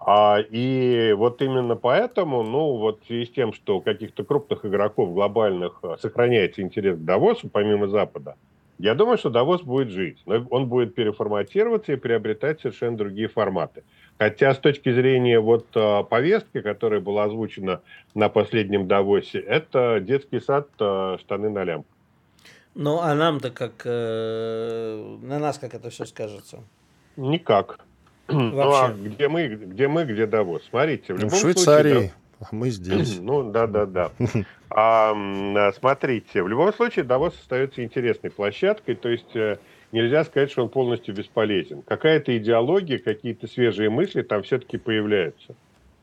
[0.00, 4.64] А, и вот именно поэтому, ну, вот в связи с тем, что у каких-то крупных
[4.64, 8.36] игроков глобальных э, сохраняется интерес к Давосу, помимо Запада,
[8.78, 13.82] я думаю, что Давос будет жить, но он будет переформатироваться и приобретать совершенно другие форматы.
[14.18, 17.82] Хотя с точки зрения вот э, повестки, которая была озвучена
[18.14, 21.88] на последнем Давосе, это детский сад, э, штаны на лямку.
[22.74, 26.62] Ну, а нам-то как, э, на нас как это все скажется?
[27.16, 27.80] Никак.
[28.28, 30.62] Ну, а где мы, где мы, где Давос?
[30.68, 31.92] Смотрите, в, ну, в Швейцарии.
[31.92, 33.18] Случае, да, мы здесь.
[33.20, 34.10] Ну, да, да, да.
[34.70, 39.56] А, смотрите, в любом случае Давос остается интересной площадкой, то есть э,
[39.92, 41.82] нельзя сказать, что он полностью бесполезен.
[41.82, 45.54] Какая-то идеология, какие-то свежие мысли там все-таки появляются.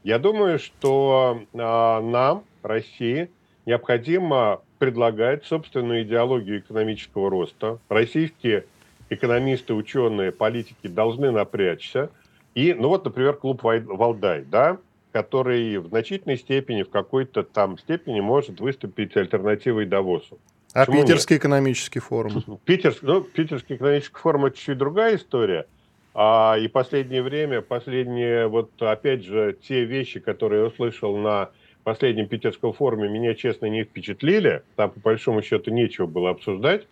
[0.03, 3.29] Я думаю, что а, нам, России,
[3.65, 7.79] необходимо предлагать собственную идеологию экономического роста.
[7.89, 8.65] Российские
[9.09, 12.09] экономисты, ученые, политики должны напрячься.
[12.53, 14.77] И, ну вот, например, клуб Валдай, да,
[15.11, 20.39] который в значительной степени, в какой-то там степени может выступить альтернативой Давосу.
[20.73, 21.41] А Почему Питерский нет?
[21.41, 22.43] экономический форум?
[22.65, 25.67] Питерский, ну, Питерский экономический форум– это чуть другая история.
[26.13, 31.49] А, и последнее время, последние, вот опять же, те вещи, которые я услышал на
[31.83, 34.63] последнем питерском форуме меня, честно, не впечатлили.
[34.75, 36.87] Там, по большому счету, нечего было обсуждать.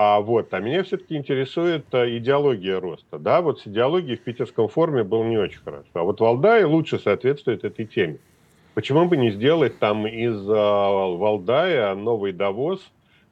[0.00, 3.18] А вот, а меня все-таки интересует а, идеология роста.
[3.18, 5.88] Да, вот с идеологией в питерском форуме было не очень хорошо.
[5.94, 8.18] А вот Валдай лучше соответствует этой теме.
[8.74, 12.80] Почему бы не сделать там из а, Валдая новый Давос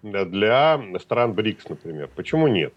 [0.03, 2.11] для стран БРИКС, например?
[2.17, 2.75] Почему нет?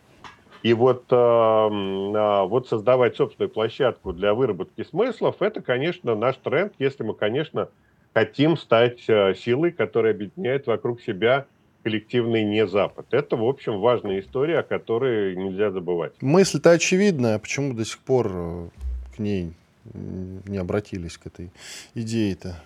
[0.62, 7.02] И вот, э, вот создавать собственную площадку для выработки смыслов, это, конечно, наш тренд, если
[7.02, 7.70] мы, конечно,
[8.14, 11.48] хотим стать э, силой, которая объединяет вокруг себя
[11.84, 13.08] коллективный не Запад.
[13.12, 16.14] Это, в общем, важная история, о которой нельзя забывать.
[16.22, 18.70] Мысль-то очевидная, а почему до сих пор э,
[19.16, 19.54] к ней
[19.94, 21.52] не обратились, к этой
[21.96, 22.62] идее-то?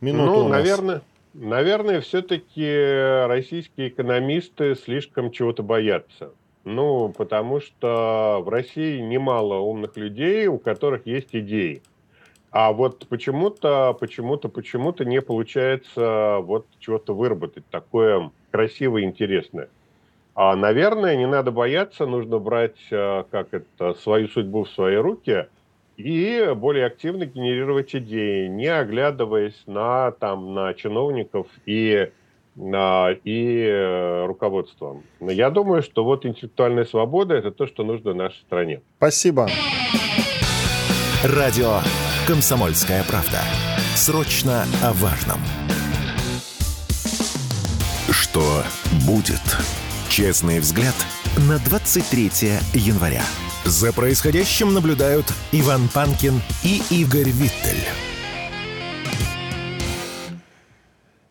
[0.00, 1.02] Минуту ну, наверное,
[1.34, 6.30] наверное, все-таки российские экономисты слишком чего-то боятся.
[6.64, 11.80] Ну, потому что в России немало умных людей, у которых есть идеи.
[12.58, 19.68] А вот почему-то, почему-то, почему-то не получается вот чего-то выработать такое красивое, интересное.
[20.34, 25.48] А, наверное, не надо бояться, нужно брать, а, как это, свою судьбу в свои руки
[25.98, 32.10] и более активно генерировать идеи, не оглядываясь на, там, на чиновников и,
[32.54, 35.02] на, и руководство.
[35.20, 38.80] Но я думаю, что вот интеллектуальная свобода– это то, что нужно нашей стране.
[38.96, 39.46] Спасибо.
[41.22, 41.80] Радио
[42.26, 43.40] «Комсомольская правда».
[43.94, 45.38] Срочно о важном.
[48.10, 48.64] Что
[49.06, 49.40] будет?
[50.08, 50.94] Честный взгляд
[51.48, 52.30] на 23
[52.74, 53.22] января.
[53.64, 57.84] За происходящим наблюдают Иван Панкин и Игорь Виттель.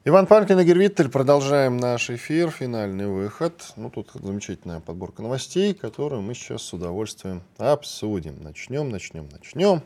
[0.05, 1.09] Иван Панкин, Игорь Виттель.
[1.09, 2.51] Продолжаем наш эфир.
[2.51, 3.73] Финальный выход.
[3.75, 8.41] Ну, тут замечательная подборка новостей, которую мы сейчас с удовольствием обсудим.
[8.41, 9.81] Начнем, начнем, начнем.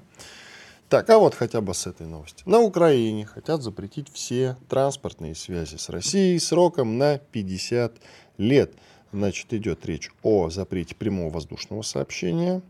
[0.89, 2.41] Так, а вот хотя бы с этой новости.
[2.47, 7.97] На Украине хотят запретить все транспортные связи с Россией сроком на 50
[8.39, 8.73] лет.
[9.11, 12.63] Значит, идет речь о запрете прямого воздушного сообщения,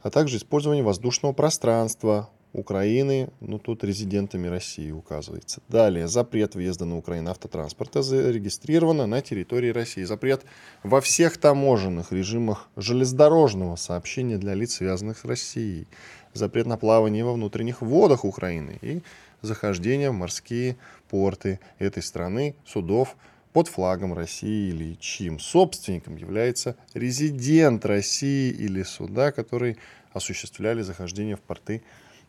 [0.00, 5.60] а также использовании воздушного пространства Украины, ну тут резидентами России указывается.
[5.68, 10.02] Далее, запрет въезда на Украину автотранспорта зарегистрировано на территории России.
[10.02, 10.44] Запрет
[10.82, 15.86] во всех таможенных режимах железнодорожного сообщения для лиц, связанных с Россией.
[16.32, 19.02] Запрет на плавание во внутренних водах Украины и
[19.42, 20.76] захождение в морские
[21.08, 23.16] порты этой страны судов
[23.52, 29.76] под флагом России или чьим собственником является резидент России или суда, который
[30.12, 31.82] осуществляли захождение в порты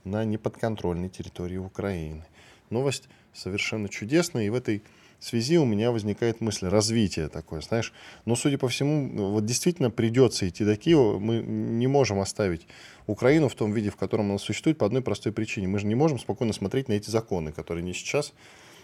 [0.03, 2.25] на неподконтрольной территории Украины.
[2.71, 4.81] Новость совершенно чудесная, и в этой
[5.21, 7.93] связи у меня возникает мысль развития такое, знаешь.
[8.25, 11.19] Но, судя по всему, вот действительно придется идти до Киева.
[11.19, 12.67] Мы не можем оставить
[13.07, 15.67] Украину в том виде, в котором она существует, по одной простой причине.
[15.67, 18.33] Мы же не можем спокойно смотреть на эти законы, которые не сейчас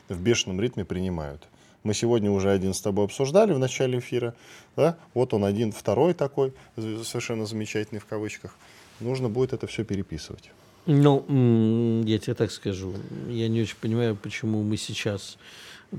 [0.10, 1.48] в бешеном ритме принимают.
[1.84, 4.36] Мы сегодня уже один с тобой обсуждали в начале эфира.
[4.76, 4.98] Да?
[5.14, 8.56] Вот он один, второй такой, совершенно замечательный в кавычках.
[9.00, 10.52] Нужно будет это все переписывать.
[10.86, 12.94] Ну, я тебе так скажу.
[13.28, 15.38] Я не очень понимаю, почему мы сейчас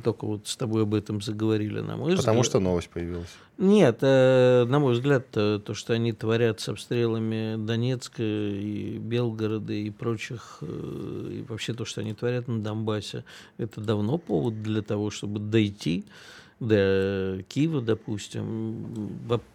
[0.03, 2.18] только вот с тобой об этом заговорили, на мой Потому взгляд.
[2.18, 3.28] Потому что новость появилась.
[3.59, 9.72] Нет, э, на мой взгляд, то, то, что они творят с обстрелами Донецка и Белгорода
[9.72, 13.24] и прочих, э, и вообще то, что они творят на Донбассе,
[13.57, 16.05] это давно повод для того, чтобы дойти
[16.61, 19.11] до Киева, допустим.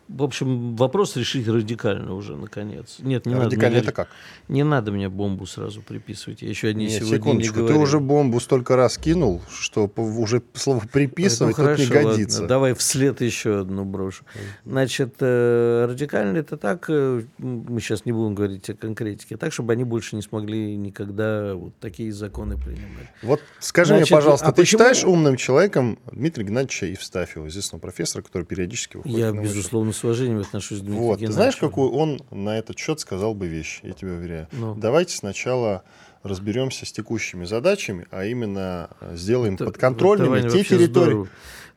[0.10, 2.98] В общем, вопрос решить радикально уже, наконец.
[3.00, 3.88] Нет, не радикально надо.
[3.88, 4.10] это как?
[4.50, 6.42] Не надо мне бомбу сразу приписывать.
[6.42, 7.78] Я еще одни Нет, сегодня секундочку, не говорил.
[7.78, 12.42] ты уже бомбу столько раз кинул, что уже слово приписывать ну, хорошо, не годится.
[12.42, 14.26] Ладно, давай вслед еще одну брошу.
[14.66, 19.72] Значит, э, радикально это так, э, мы сейчас не будем говорить о конкретике, так, чтобы
[19.72, 23.08] они больше не смогли никогда вот такие законы принимать.
[23.22, 24.80] Вот скажи Значит, мне, пожалуйста, а ты почему...
[24.80, 30.40] считаешь умным человеком Дмитрия Геннадьевича Евстафьева, известного профессора, который периодически выходит Я, безусловно, с уважением
[30.40, 33.94] отношусь к Дмитрию Вот, ты знаешь, какую он на этот счет сказал бы вещь, я
[33.94, 34.48] тебе уверяю.
[34.52, 34.76] Ну.
[34.76, 35.84] Давайте сначала
[36.24, 40.88] разберемся с текущими задачами, а именно э, сделаем это, подконтрольными те территории.
[40.88, 41.28] Здорово.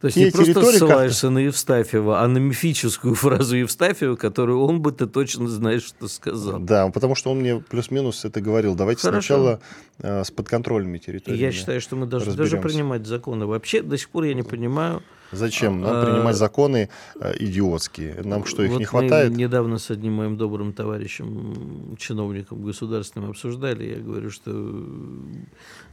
[0.01, 4.93] То есть не просто ссылаешься на Евстафьева, а на мифическую фразу Евстафьева, которую он бы
[4.93, 6.61] ты точно знаешь, что сказал.
[6.61, 8.75] Да, потому что он мне плюс-минус это говорил.
[8.75, 9.21] Давайте Хорошо.
[9.21, 9.61] сначала
[9.99, 13.47] э, с подконтрольными территориями Я считаю, что мы должны даже принимать законы.
[13.47, 15.03] Вообще до сих пор я не понимаю,
[15.33, 16.89] Зачем нам а, принимать законы
[17.21, 18.23] э, идиотские?
[18.23, 19.31] Нам что, их вот не хватает?
[19.33, 23.85] Мы недавно с одним моим добрым товарищем, чиновником государственным, обсуждали.
[23.85, 24.53] Я говорю, что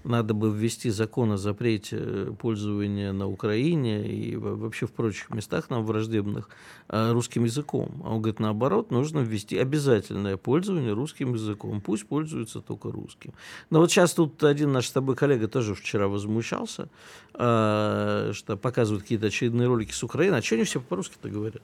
[0.04, 5.86] надо бы ввести закон о запрете пользования на Украине и вообще в прочих местах нам
[5.86, 6.50] враждебных
[6.90, 8.02] э, русским языком.
[8.04, 11.82] А он говорит, наоборот, нужно ввести обязательное пользование русским языком.
[11.82, 13.34] Пусть пользуются только русским.
[13.70, 16.90] Но вот сейчас тут один наш с тобой коллега тоже вчера возмущался,
[17.34, 20.36] э, что показывают какие-то очередные ролики с Украины.
[20.36, 21.62] А что они все по-русски-то говорят?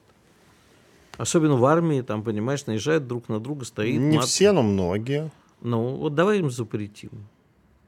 [1.17, 3.99] Особенно в армии, там, понимаешь, наезжают друг на друга, стоит.
[3.99, 4.25] Не мат.
[4.25, 5.31] все, но многие.
[5.61, 7.27] Ну, вот давай им запретим.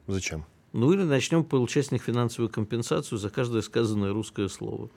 [0.07, 0.45] Зачем?
[0.73, 4.89] Ну или начнем получать с них финансовую компенсацию за каждое сказанное русское слово.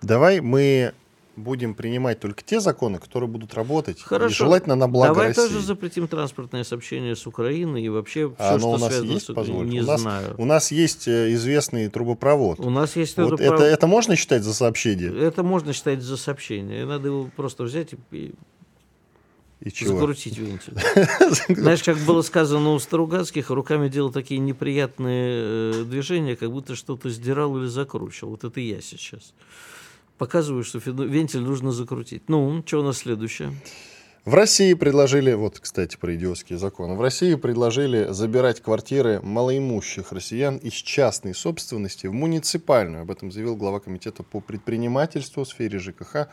[0.00, 0.94] Давай мы
[1.36, 4.02] будем принимать только те законы, которые будут работать.
[4.02, 4.32] Хорошо.
[4.32, 5.42] И желательно на благо Давай России.
[5.42, 9.26] тоже запретим транспортное сообщение с Украины и вообще все, а что у нас связано есть,
[9.26, 9.66] с Украиной.
[9.66, 10.34] Не у нас, знаю.
[10.38, 12.60] У нас есть э, известный трубопровод.
[12.60, 13.60] У нас есть вот трубопровод.
[13.60, 15.16] Это, это можно считать за сообщение?
[15.16, 16.84] Это можно считать за сообщение.
[16.84, 18.34] Надо его просто взять и
[19.60, 20.00] и чего?
[20.00, 20.74] Закрутить вентиль.
[21.54, 27.10] Знаешь, как было сказано у Старугацких, руками делал такие неприятные э, движения, как будто что-то
[27.10, 28.32] сдирал или закручивал.
[28.32, 29.32] Вот это я сейчас.
[30.18, 32.28] Показываю, что вентиль нужно закрутить.
[32.28, 33.52] Ну, что у нас следующее?
[34.24, 40.58] В России предложили, вот, кстати, про идиотские законы, в России предложили забирать квартиры малоимущих россиян
[40.58, 43.02] из частной собственности в муниципальную.
[43.02, 46.28] Об этом заявил глава комитета по предпринимательству в сфере ЖКХ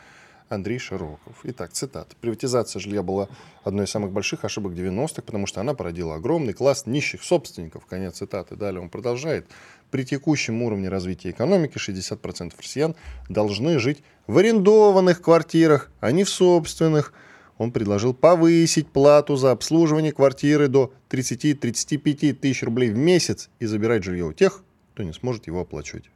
[0.50, 1.38] Андрей Широков.
[1.44, 2.16] Итак, цитата.
[2.20, 3.28] «Приватизация жилья была
[3.62, 7.86] одной из самых больших ошибок 90-х, потому что она породила огромный класс нищих собственников».
[7.86, 8.56] Конец цитаты.
[8.56, 9.46] Далее он продолжает.
[9.92, 12.96] «При текущем уровне развития экономики 60% россиян
[13.28, 17.14] должны жить в арендованных квартирах, а не в собственных».
[17.56, 24.02] Он предложил повысить плату за обслуживание квартиры до 30-35 тысяч рублей в месяц и забирать
[24.02, 26.10] жилье у тех, кто не сможет его оплачивать.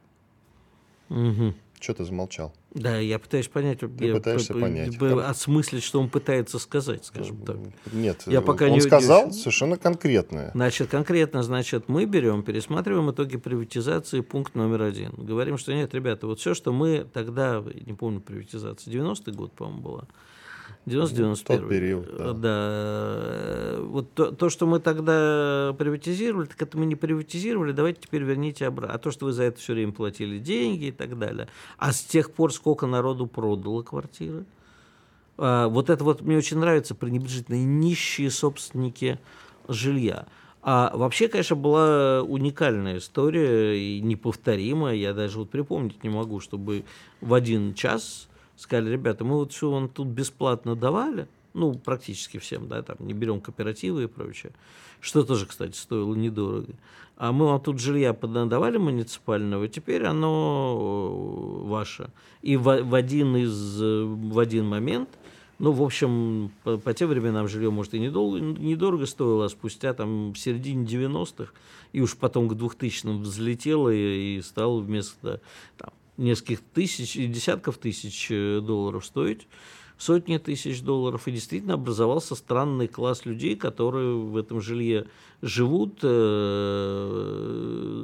[1.09, 1.53] Угу.
[1.79, 2.53] Что ты замолчал?
[2.73, 3.79] Да, я пытаюсь понять.
[3.79, 5.01] Ты я пытаешься п- понять.
[5.01, 7.57] Осмыслить, что он пытается сказать, скажем так.
[7.93, 8.81] Нет, я пока он не...
[8.81, 10.51] сказал совершенно конкретное.
[10.53, 15.11] Значит, конкретно, значит, мы берем, пересматриваем итоги приватизации, пункт номер один.
[15.11, 19.81] Говорим, что нет, ребята, вот все, что мы тогда, не помню, приватизация, 90-й год, по-моему,
[19.81, 20.07] была,
[20.85, 21.43] 90-91.
[21.45, 22.33] Тот период, да.
[22.33, 23.75] да.
[23.81, 28.67] Вот то, то, что мы тогда приватизировали, так это мы не приватизировали, давайте теперь верните
[28.67, 28.95] обратно.
[28.95, 31.47] А то, что вы за это все время платили деньги и так далее.
[31.77, 34.45] А с тех пор сколько народу продало квартиры?
[35.37, 39.19] А, вот это вот мне очень нравится, пренебрежительные нищие собственники
[39.67, 40.27] жилья.
[40.61, 44.95] А вообще, конечно, была уникальная история и неповторимая.
[44.95, 46.85] Я даже вот припомнить не могу, чтобы
[47.21, 48.27] в один час
[48.57, 53.13] сказали, ребята, мы вот все вам тут бесплатно давали, ну, практически всем, да, там, не
[53.13, 54.51] берем кооперативы и прочее,
[54.99, 56.73] что тоже, кстати, стоило недорого.
[57.17, 62.09] А мы вам тут жилья подавали муниципального, теперь оно э, ваше.
[62.41, 65.09] И в, в, один из, в один момент,
[65.57, 69.93] ну, в общем, по, по тем временам жилье, может, и недолго, недорого стоило, а спустя
[69.93, 71.53] там в середине 90-х,
[71.93, 75.39] и уж потом к 2000-м взлетело и, и стало вместо
[75.77, 79.47] там, нескольких тысяч и десятков тысяч э, долларов стоить,
[79.97, 85.07] сотни тысяч долларов, и действительно образовался странный класс людей, которые в этом жилье
[85.41, 87.27] живут, э,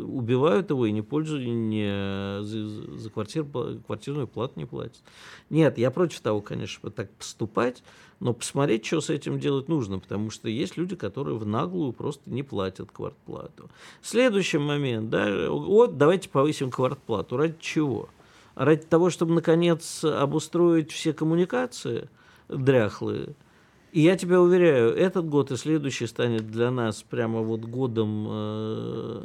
[0.07, 3.45] убивают его и не пользуются, не, за, за квартир,
[3.85, 5.01] квартирную плату не платят.
[5.49, 7.83] Нет, я против того, конечно, так поступать,
[8.19, 12.29] но посмотреть, что с этим делать нужно, потому что есть люди, которые в наглую просто
[12.29, 13.69] не платят квартплату.
[14.01, 17.37] Следующий момент, да, вот давайте повысим квартплату.
[17.37, 18.09] Ради чего?
[18.55, 22.09] Ради того, чтобы, наконец, обустроить все коммуникации
[22.49, 23.35] дряхлые.
[23.91, 29.23] И я тебя уверяю, этот год и следующий станет для нас прямо вот годом э,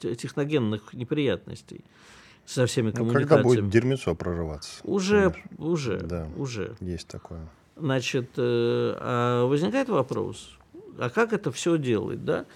[0.00, 1.84] техногенных неприятностей
[2.44, 3.22] со всеми коммуникациями.
[3.22, 4.80] Ну, когда будет дерьмецо прорываться?
[4.82, 5.64] Уже, конечно.
[5.64, 6.74] уже, да, уже.
[6.80, 7.48] Есть такое.
[7.76, 10.58] Значит, э, а возникает вопрос,
[10.98, 12.46] а как это все делать, да?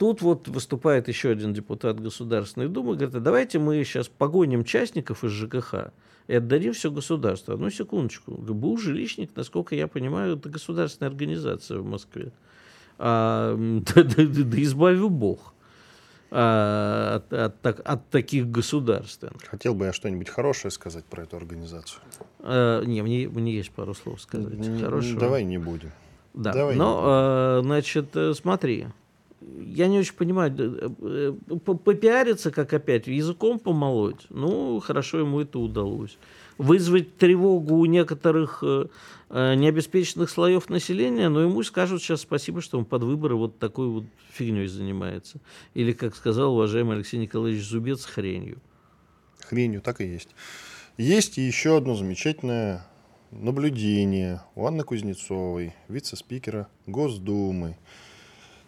[0.00, 5.24] Тут вот выступает еще один депутат Государственной Думы, говорит, а давайте мы сейчас погоним частников
[5.24, 5.92] из ЖКХ
[6.26, 7.52] и отдадим все государству.
[7.52, 8.32] Одну секундочку.
[8.32, 12.32] ГБУ «Жилищник», насколько я понимаю, это государственная организация в Москве.
[12.96, 13.54] А,
[13.94, 15.52] да, да, да, да избавил Бог
[16.30, 19.26] а, от, от, от таких государств.
[19.50, 22.00] Хотел бы я что-нибудь хорошее сказать про эту организацию.
[22.38, 24.54] А, не, мне, мне есть пару слов сказать.
[24.54, 25.20] Не, Хорошего.
[25.20, 25.92] Давай не будем.
[26.32, 26.54] Да.
[26.54, 28.86] Давай Но, а, значит, э, смотри,
[29.40, 35.58] я не очень понимаю, э, э, попиариться, как опять, языком помолоть, ну, хорошо ему это
[35.58, 36.18] удалось.
[36.58, 38.62] Вызвать тревогу у некоторых
[39.30, 44.04] необеспеченных слоев населения, но ему скажут сейчас спасибо, что он под выборы вот такой вот
[44.30, 45.40] фигней занимается.
[45.72, 48.58] Или, как сказал уважаемый Алексей Николаевич Зубец, хренью.
[49.48, 50.30] Хренью, так и есть.
[50.98, 52.84] Есть еще одно замечательное
[53.30, 57.78] наблюдение у Анны Кузнецовой, вице-спикера Госдумы.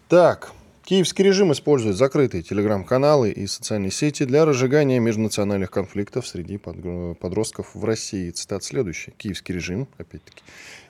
[0.08, 0.52] Так,
[0.84, 7.84] Киевский режим использует закрытые телеграм-каналы и социальные сети для разжигания межнациональных конфликтов среди подростков в
[7.84, 8.30] России.
[8.30, 9.12] Цитат следующий.
[9.12, 10.42] Киевский режим, опять-таки,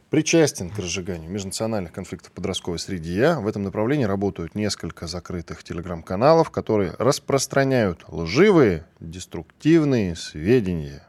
[0.09, 3.35] причастен к разжиганию межнациональных конфликтов подростковой среде.
[3.35, 11.07] В этом направлении работают несколько закрытых телеграм-каналов, которые распространяют лживые, деструктивные сведения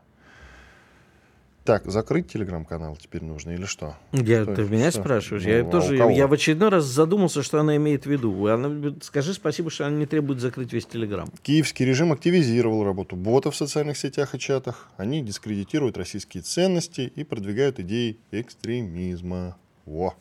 [1.64, 3.96] так, закрыть телеграм-канал теперь нужно или что?
[4.12, 5.02] Я, что ты меня что?
[5.02, 5.44] спрашиваешь?
[5.44, 8.48] Ну, я а тоже, я в очередной раз задумался, что она имеет в виду.
[8.48, 11.30] Она, скажи спасибо, что она не требует закрыть весь телеграм.
[11.42, 14.90] Киевский режим активизировал работу ботов в социальных сетях и чатах.
[14.98, 19.56] Они дискредитируют российские ценности и продвигают идеи экстремизма.
[19.86, 20.16] Во.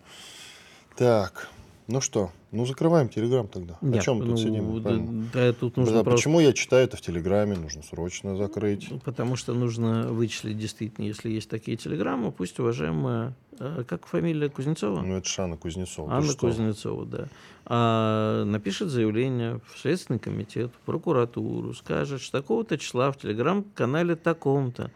[0.97, 1.49] Так,
[1.89, 3.77] ну что, ну закрываем Телеграм тогда.
[3.81, 4.83] Нет, О чем мы ну, тут сидим?
[4.83, 4.99] Да,
[5.33, 6.19] да, тут нужно да, просто...
[6.19, 7.57] Почему я читаю это в Телеграме?
[7.57, 8.89] Нужно срочно закрыть.
[8.91, 13.35] Ну, потому что нужно вычислить действительно, если есть такие Телеграммы, пусть уважаемая...
[13.59, 15.03] Э, как фамилия Кузнецова?
[15.03, 16.13] Ну, это же Анна Кузнецова.
[16.13, 17.29] Анна Кузнецова, да.
[17.65, 24.91] А, напишет заявление в Следственный комитет, в прокуратуру, скажет, что такого-то числа в Телеграм-канале таком-то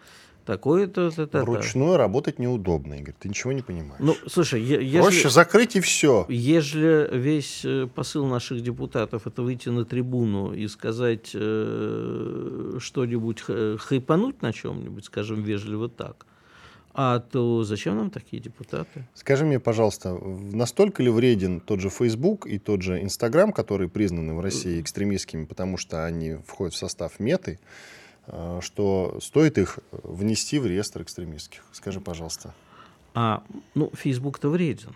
[0.47, 1.11] такое-то...
[1.33, 3.99] Вручную работать неудобно, Игорь, ты ничего не понимаешь.
[3.99, 6.25] Ну, слушай, ежели, Проще закрыть и все.
[6.29, 13.43] Если весь э, посыл наших депутатов это выйти на трибуну и сказать э, что-нибудь,
[13.79, 16.25] хайпануть на чем-нибудь, скажем, вежливо так,
[16.95, 19.07] а то зачем нам такие депутаты?
[19.15, 24.35] Скажи мне, пожалуйста, настолько ли вреден тот же Facebook и тот же Instagram, которые признаны
[24.35, 27.96] в России экстремистскими, потому что они входят в состав меты, Э,
[28.61, 31.63] что стоит их внести в реестр экстремистских?
[31.73, 32.55] Скажи, пожалуйста.
[33.15, 33.43] А,
[33.75, 34.95] ну, Facebook-то вреден.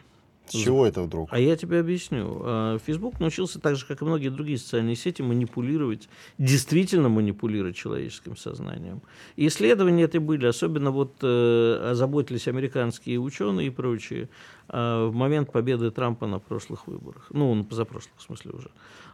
[0.51, 1.28] С чего это вдруг?
[1.32, 2.40] А я тебе объясню.
[2.42, 8.36] А, Facebook научился так же, как и многие другие социальные сети, манипулировать, действительно манипулировать человеческим
[8.36, 9.03] сознанием.
[9.36, 14.28] И исследования это были, особенно вот э, озаботились американские ученые и прочие
[14.68, 17.26] э, в момент победы Трампа на прошлых выборах.
[17.30, 18.70] Ну, на позапрошлых, в смысле уже.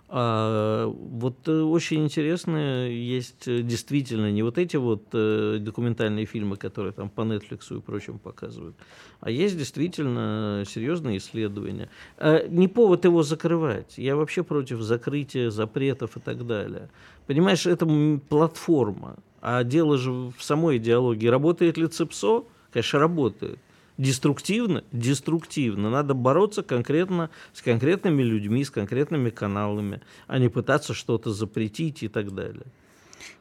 [0.09, 6.57] А, вот э, очень интересно есть э, действительно не вот эти вот э, документальные фильмы,
[6.57, 8.77] которые там по Netflix и прочим показывают,
[9.19, 11.89] а есть действительно серьезные исследования.
[12.19, 13.99] А, не повод его закрывать.
[13.99, 16.89] Я вообще против закрытия, запретов и так далее.
[17.27, 17.87] Понимаешь, это
[18.29, 19.17] платформа.
[19.41, 21.29] А дело же в самой идеологии.
[21.29, 22.45] Работает ли ЦИПСО?
[22.73, 23.59] Конечно, работает.
[23.99, 24.85] Деструктивно?
[24.93, 25.91] Деструктивно.
[25.91, 32.09] Надо бороться конкретно с конкретными людьми, с конкретными каналами, а не пытаться что-то запретить и
[32.09, 32.67] так далее.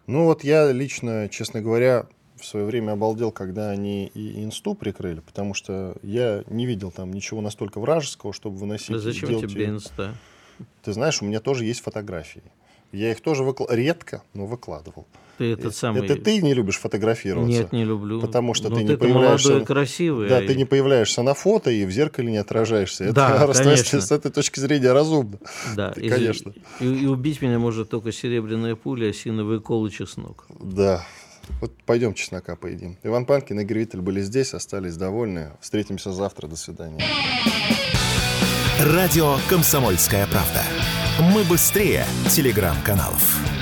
[0.08, 2.08] Ну вот я лично, честно говоря,
[2.38, 7.14] в свое время обалдел, когда они и инсту прикрыли, потому что я не видел там
[7.14, 8.92] ничего настолько вражеского, чтобы выносить.
[8.92, 10.16] Да зачем тебе инста?
[10.84, 12.44] Ты знаешь, у меня тоже есть фотографии.
[12.92, 13.66] Я их тоже выкл...
[13.70, 15.06] редко, но выкладывал.
[15.38, 16.06] Ты этот самый...
[16.06, 17.60] Это ты не любишь фотографироваться?
[17.60, 18.22] Нет, не люблю.
[18.22, 19.50] Потому что но ну, ты не появляешься...
[19.50, 20.30] молодой, красивый.
[20.30, 23.06] Да, ты не появляешься на фото и в зеркале не отражаешься.
[23.06, 24.00] Это да, конечно.
[24.00, 25.40] с этой точки зрения разумно.
[25.76, 26.54] Да, ты, и, конечно.
[26.80, 30.46] И, и убить меня может только серебряная пуля, осиновый кол и чеснок.
[30.62, 31.06] Да.
[31.62, 32.98] Вот пойдем чеснока поедим.
[33.04, 35.52] Иван Панкин и Гривитель были здесь, остались довольны.
[35.62, 36.48] Встретимся завтра.
[36.48, 37.04] До свидания.
[38.80, 40.64] Радио «Комсомольская правда».
[41.34, 43.55] Мы быстрее телеграм-каналов.